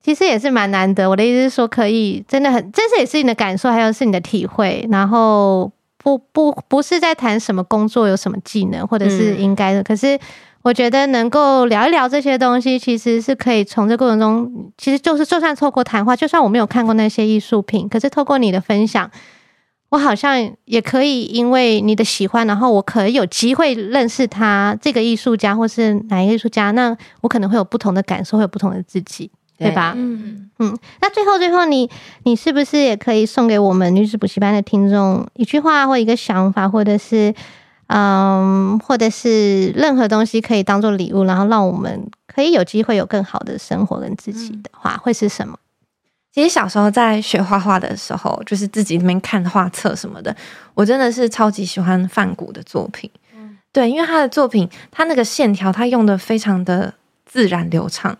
[0.00, 1.08] 其实也是蛮难得。
[1.08, 4.86] 我的意思是说，可以真的很，这是也是你的感受，还有是你的体会。
[4.90, 10.18] 然后不不不是在谈什么工作有什么技能，或者是应该的，嗯、可是。
[10.62, 19.10] 我觉得能够聊一聊这些东西，其实是可以从这过程中，其实就是就算透过谈话，就算我没有看过那些艺术品，可是透过你的分享，
[19.88, 29.94] 我好像也可以因为你的喜欢，然后我可以有机会认识他这个艺术家，或是哪一个艺术家，那我可能会有不同的感受，会有不同的自己，对，吧？
[29.96, 30.78] 嗯嗯。
[31.00, 31.90] 那最后最后你，你
[32.22, 37.34] 你是不是也可以送给我们女子补习班的听众一句话，或一个想法，或者是？
[37.94, 45.58] 嗯，或者是任何东西可以当做礼物，然后让我们可以有机会有更好的生活跟自己的话，会是什么？
[46.32, 50.34] 其实小时候在学画画的时候，就是自己那边看画册什么的，
[50.72, 53.10] 我真的是超级喜欢范谷的作品。
[53.36, 56.94] 嗯，对，因为他的作品，他那个线条，他用的非常的
[57.26, 58.16] 自然流畅。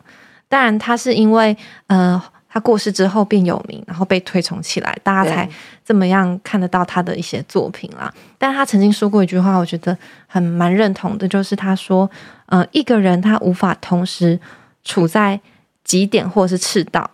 [0.50, 1.56] 当然，他是因为
[1.86, 2.22] 呃。
[2.54, 5.48] 他过世之后变有名，然后被推崇起来，大家才
[5.82, 8.12] 这么样看得到他的一些作品啦。
[8.36, 9.96] 但他曾经说过一句话，我觉得
[10.26, 12.10] 很蛮认同的，就是他说
[12.52, 14.38] ：“呃，一个人他无法同时
[14.84, 15.40] 处在
[15.82, 17.10] 极点或是赤道，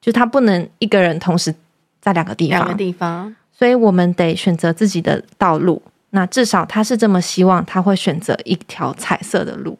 [0.00, 1.54] 就他不能一个人同时
[2.00, 2.58] 在两个地方。
[2.58, 5.80] 两个地方，所以我们得选择自己的道路。
[6.10, 9.78] 那至少他是这么希望，他会选择一条彩色的路。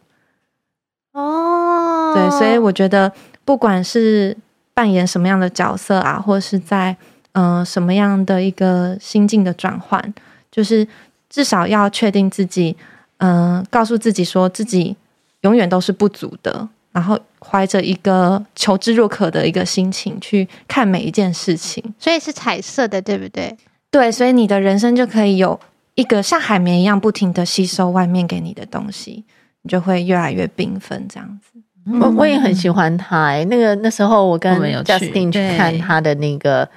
[1.10, 3.12] 哦，对，所以我觉得
[3.44, 4.36] 不管是。
[4.80, 6.96] 扮演什么样的角色啊，或者是在
[7.32, 10.02] 嗯、呃、什么样的一个心境的转换，
[10.50, 10.88] 就是
[11.28, 12.74] 至少要确定自己，
[13.18, 14.96] 嗯、呃，告诉自己说自己
[15.42, 21.84] 永远都是不足的，然后怀着一个求知若渴的一个心情去看每一件事情。
[21.98, 23.54] 所以是彩色的，对不对？
[23.90, 25.60] 对，所以你的人生就可以有
[25.94, 29.24] 一个像海绵一样不停的吸收外面给你的东西，
[29.60, 31.59] 你就会越来越缤纷这样子。
[32.00, 34.52] 我我也很喜欢他、欸，那个那时候我跟
[34.84, 36.68] Justin 去看他的那个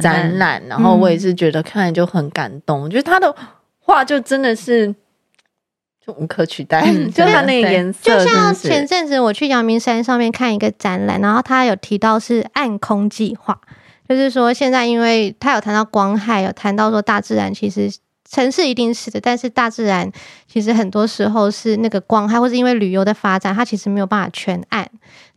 [0.00, 2.82] 展览，然后我也是觉得看了就很感动。
[2.82, 3.34] 我觉得他的
[3.80, 4.94] 画就真的是
[6.04, 8.18] 就无可取代，嗯、就他那个颜色。
[8.18, 13.60] 就像前阵子我去阳明山上面看一个展览，然后他有提到是暗空计划，
[14.08, 17.90] 就是说现在因为他有谈到光害，有谈到说大自然其实。
[18.30, 20.10] 城市一定是的，但是大自然
[20.46, 24.86] 其实很多时候是那个光害，或是因为旅游的发展，它其实没有办法全暗。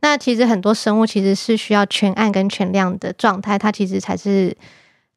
[0.02, 4.56] 那其实很多生物其实是需要全暗跟全亮的状态，它其实才是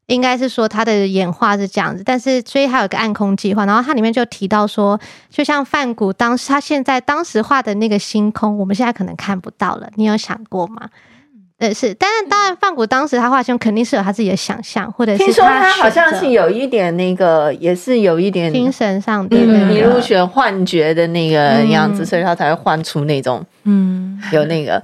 [0.07, 2.03] 应该是说它的演化是这样子。
[2.05, 9.91] 但是所以它有个暗空计划，然后它里面就提到说，就像梵谷当时他现在当时画的那个星空，我们现在可能看不到了。
[9.97, 10.91] 你有想过吗？
[11.65, 24.83] 呃，是，但是当然，范谷当时他画胸肯定是有他自己的想象，或者是他听说他好像是有一点那个，也是有一点精神上的迷路选幻觉的那个样子，嗯、所以他才会画出那种嗯，有那个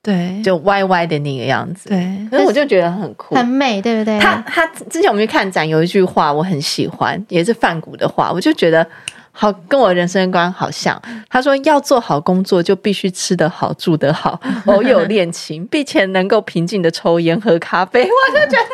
[0.00, 1.88] 对，就歪歪的那个样子。
[1.88, 4.20] 对，可是我就觉得很酷，很美，对不对？
[4.20, 8.86] 他他之前我们去看展，有一句话我很喜欢，也是范谷的话，我就觉得。
[9.32, 11.00] 好，跟我人生观好像。
[11.28, 18.04] 他说，要做好工作，就必须吃得好、住得好，偶有恋情， 并且能够平静的抽烟喝咖啡。
[18.08, 18.68] 我就觉得。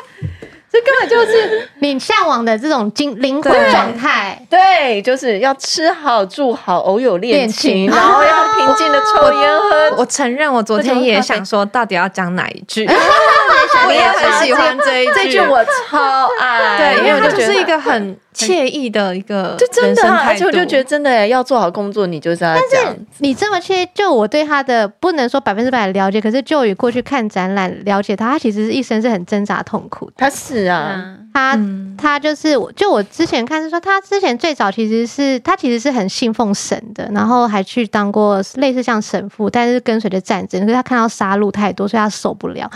[0.70, 9.96] 这根本就是你向往的这种精灵魂状态，对，就是要吃好住好，偶有恋情，然后要 平静的抽烟喝。
[9.96, 12.86] 我承认，我昨天也想说，到底要讲哪一句？
[12.86, 16.76] 我也很喜欢这一句，这句我超爱。
[16.76, 18.14] 对，因为我就觉得是一个很
[18.46, 22.86] 惬意的一个，就真的，而且我就觉得真的要做好工作，你就是要这样。
[22.86, 30.12] 但是你这么惬，就我对他的不能说百分之百的了解，可是就以过去看展览了解他，他其实是一生是很挣扎痛苦的。
[30.16, 30.66] 他是。
[30.66, 31.58] 啊，他
[31.96, 42.70] 他就是，就我之前看是说，他之前最早其实是他其实是很信奉神的，然后还去当过类似像神父，但是跟随着战争，可是他看到杀戮太多，所以他受不了。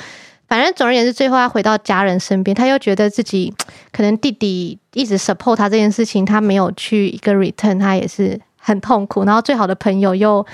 [0.52, 3.50] 反正总而言之，最后他回到家人身边，他又觉得自己
[3.90, 9.24] 可能弟弟一直 support 他这件事情，他没有去一个 return，他也是很痛苦。
[9.24, 10.44] 然后最好的朋友又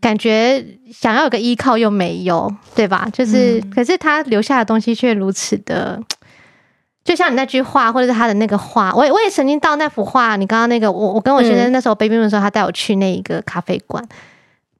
[0.00, 3.08] 感觉想要有个依靠又没有，对吧？
[3.12, 6.00] 就是，嗯、可是他留下的东西却如此的。
[7.02, 10.36] 就像你那句话，或者是他的那个画，我也我也曾经到那幅画。
[10.36, 14.06] 你刚刚那个，我我跟我先生那时候 baby 的时候，他带我去那一个咖啡馆，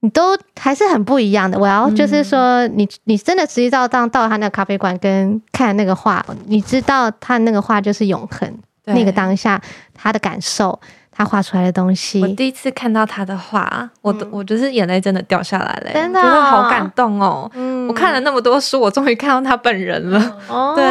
[0.00, 1.58] 你都还是很不一样的。
[1.58, 8.52] 我要就是说，你你真的实际到当到他那个咖啡馆跟看那个画，你知道他那个画就是永恒，
[8.84, 9.60] 那个当下
[9.94, 10.78] 他的感受。
[11.12, 17.50] 他画出来的东西，我第一次看到他的画，我都我就是眼泪真的掉下来了，真的、哦、觉得好感动哦。
[17.52, 20.36] 嗯，我看了那么多书，我终于看到他本人了。
[20.48, 20.82] 哦，对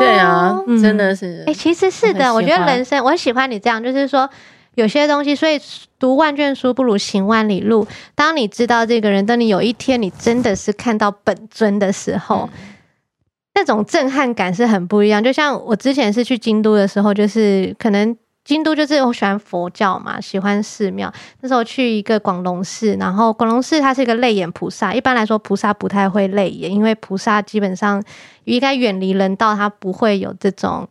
[0.00, 1.44] 对啊，真的是。
[1.46, 4.28] 哎、欸，其实是的，我觉得人生我很喜欢你这样，就是说
[4.74, 5.60] 有些东西，所以
[5.98, 7.86] 读万卷书不如行万里路。
[8.14, 12.74] 当你知道这个人，等你有一天你真的是看到本尊的时候，嗯、
[13.54, 15.22] 那种震撼感是很不一样。
[15.22, 18.16] 就像我之前是去京都的时候，就是可能。
[18.44, 21.12] 京都就是我喜欢佛教嘛，喜欢寺庙。
[21.42, 24.92] 那时候去一个广隆寺，然后广隆寺它是一个泪眼菩萨。
[24.92, 28.02] 一般来说，菩萨不太会泪眼，因为菩萨基本上
[28.42, 30.88] 应该远离人道，他不会有这种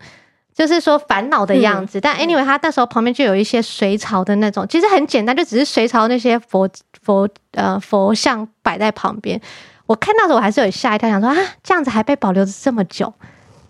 [0.53, 1.97] 就是说烦恼的样子。
[1.99, 6.69] 嗯、但 anyway，他那时候旁边就有一些隋朝的那种，其实很简单，就只是隋朝那些佛
[7.01, 9.39] 佛呃佛像摆在旁边。
[9.85, 13.13] 我看到的时候我还是有吓一跳，想说啊，这样子还被保留着这么久。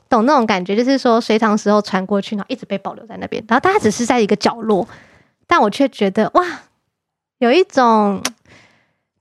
[0.10, 4.86] 懂那种感觉，就是说隋唐时候传过去，然后一直被保留在那边，然后大家只是在一个角落，
[5.48, 6.46] 但我却觉得哇，
[7.38, 8.22] 有一种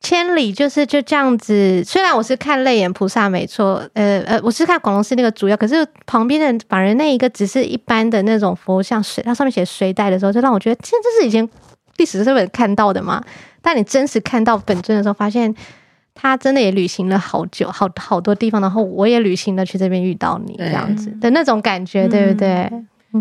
[0.00, 1.82] 千里就是就这样子。
[1.84, 11.48] 虽然我是看泪眼菩萨没错，呃呃，我是看广隆寺那个主要，可是旁边的反而那一个只是一般的那种佛像，水它上面写隋代的时候，就让我觉得，这这是以前
[11.98, 13.22] 历史课本看到的嘛？
[13.62, 15.54] 但你真实看到本尊的时候，发现。
[16.12, 22.70] 他真的也旅行了好久，好好多地方，然后我也旅行了去这边遇到你这样子的那种感觉，对不对？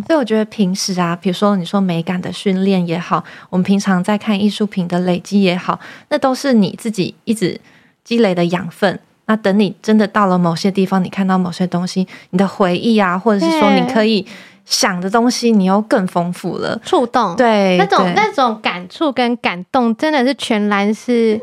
[0.06, 5.80] 所以我觉得平时啊，比如说你说美感的训练也好，我们平常在看艺术品的累积也好，
[6.10, 7.60] 那都是你自己一直
[8.04, 9.00] 积累的养分。
[9.26, 14.26] 那等你真的到了某些地方，你看到某些东西，你的回忆啊，或者是说你可以
[14.66, 21.40] 想的东西，你又更丰富了，触动，对，那种那种感触跟感动，真的是全然是。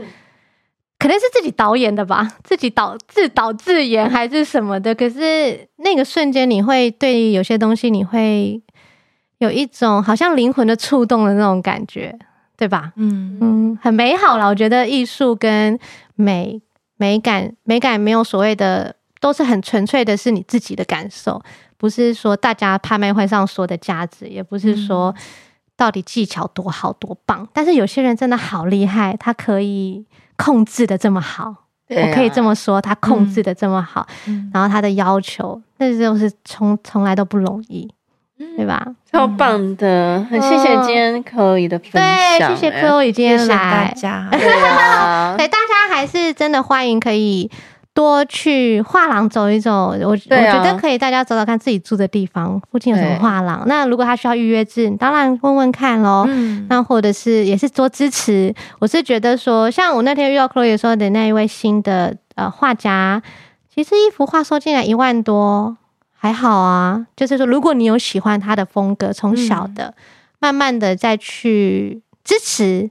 [0.99, 4.95] 可能是自己导演的吧，自己导自导自演还是什么的。
[4.95, 8.61] 可是那个瞬间，你会对有些东西，你会
[9.39, 12.19] 有一种好像灵魂的触动的那种感觉，
[12.57, 12.93] 对吧？
[12.97, 14.47] 嗯嗯，很美好啦。
[14.47, 15.79] 我觉得艺术跟
[16.15, 16.61] 美
[16.97, 21.43] 美感，美感没有所谓的，都是很纯粹的，是你自己的感受。
[21.77, 25.15] 不是说大家拍卖会上说的价值，也不是说
[25.77, 27.47] 到底技巧多好多棒。
[27.53, 30.07] 但是有些人真的好厉害，他可以
[30.37, 31.57] 控制的这么好，啊、
[31.89, 37.91] 我可以这么说，他控制的这么好，嗯、然后他的要求，那就是从从来都不容易。
[38.55, 38.87] 对吧？
[39.11, 41.91] 超棒的，很谢谢今天 Chloe 的分
[42.39, 42.51] 享。
[42.51, 44.29] 对，谢谢 Chloe 今天来，谢谢大家。
[44.31, 47.51] 对啊， 大家还是真的欢迎，可以
[47.97, 49.97] 多去画廊走一走。
[50.03, 53.65] 我我觉得可以，大家走走看自己住的地方附近有什么画廊。
[53.67, 56.29] 那如果他需要预约制，当然问问看喽。
[56.69, 58.55] 那或者是也是多支持。
[58.79, 63.23] 我是觉得说，像我那天遇到 Chloe 说的那一位新的呃画家，
[63.75, 65.79] 其实一幅画收进来一万多。
[66.19, 69.95] 还好啊，就是说，如果你有喜欢他的风格，从小的、嗯、
[70.41, 72.91] 慢慢的再去支持，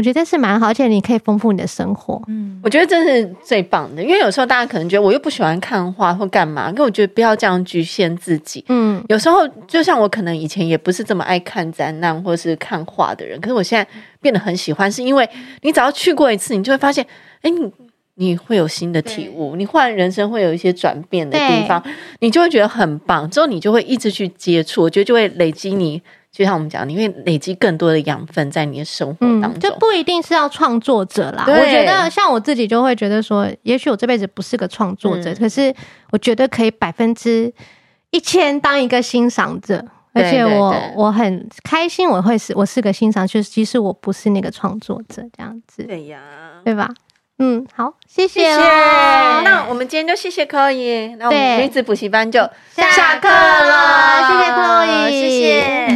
[0.00, 2.22] 我觉得是蛮好，而且你可以丰富你的生活。
[2.26, 8.64] 嗯，我觉得这是最棒的，因为有时候大家可能觉得我又不喜欢看画或干嘛，可我觉得不要这样局限自己。
[8.70, 13.86] 嗯，有时候就像我可能以前也不是这么爱看展览或是看画的人，可是我现在
[14.22, 15.28] 变得很喜欢，是因为
[15.60, 17.06] 你只要去过一次，你就会发现，
[17.42, 17.70] 哎，你。
[18.16, 21.82] 你会有新的体悟，你换人生会有一些转变的地方，
[22.18, 23.30] 你就会觉得很棒。
[23.30, 26.02] 之后你就会一直去接触，我觉得就会累积你，
[26.32, 29.58] 就像我们讲，你会累积更多的养分在你的生活当中。
[29.58, 31.44] 就不一定是要创作者啦。
[31.46, 35.74] 我觉得像我自己就会觉得说，也许我这辈子不是个创作者，可是
[36.12, 37.52] 我觉得可以百分之
[38.10, 45.82] 一千当一个欣赏者，而且我我很开心，我会是我是个欣赏，就是即使我不是那个创作者这样子。
[45.82, 46.20] 对呀，
[46.64, 46.88] 对吧？
[47.42, 48.60] 嗯，好，谢谢，谢谢。
[49.44, 52.38] 那我们今天就谢谢 Chloe，那我们女子补习班就
[52.76, 54.28] 下课了。
[54.28, 55.88] 谢谢 Chloe，谢谢。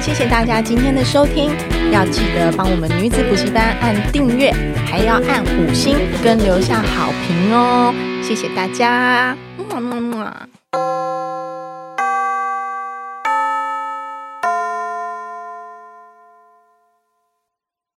[0.00, 1.50] 谢谢大家今天的收听，
[1.90, 4.54] 要记得帮我们女子补习班按订阅，
[4.86, 7.92] 还要按五星跟留下好评哦。
[8.22, 9.36] 谢谢大家，
[9.68, 10.32] 么么么。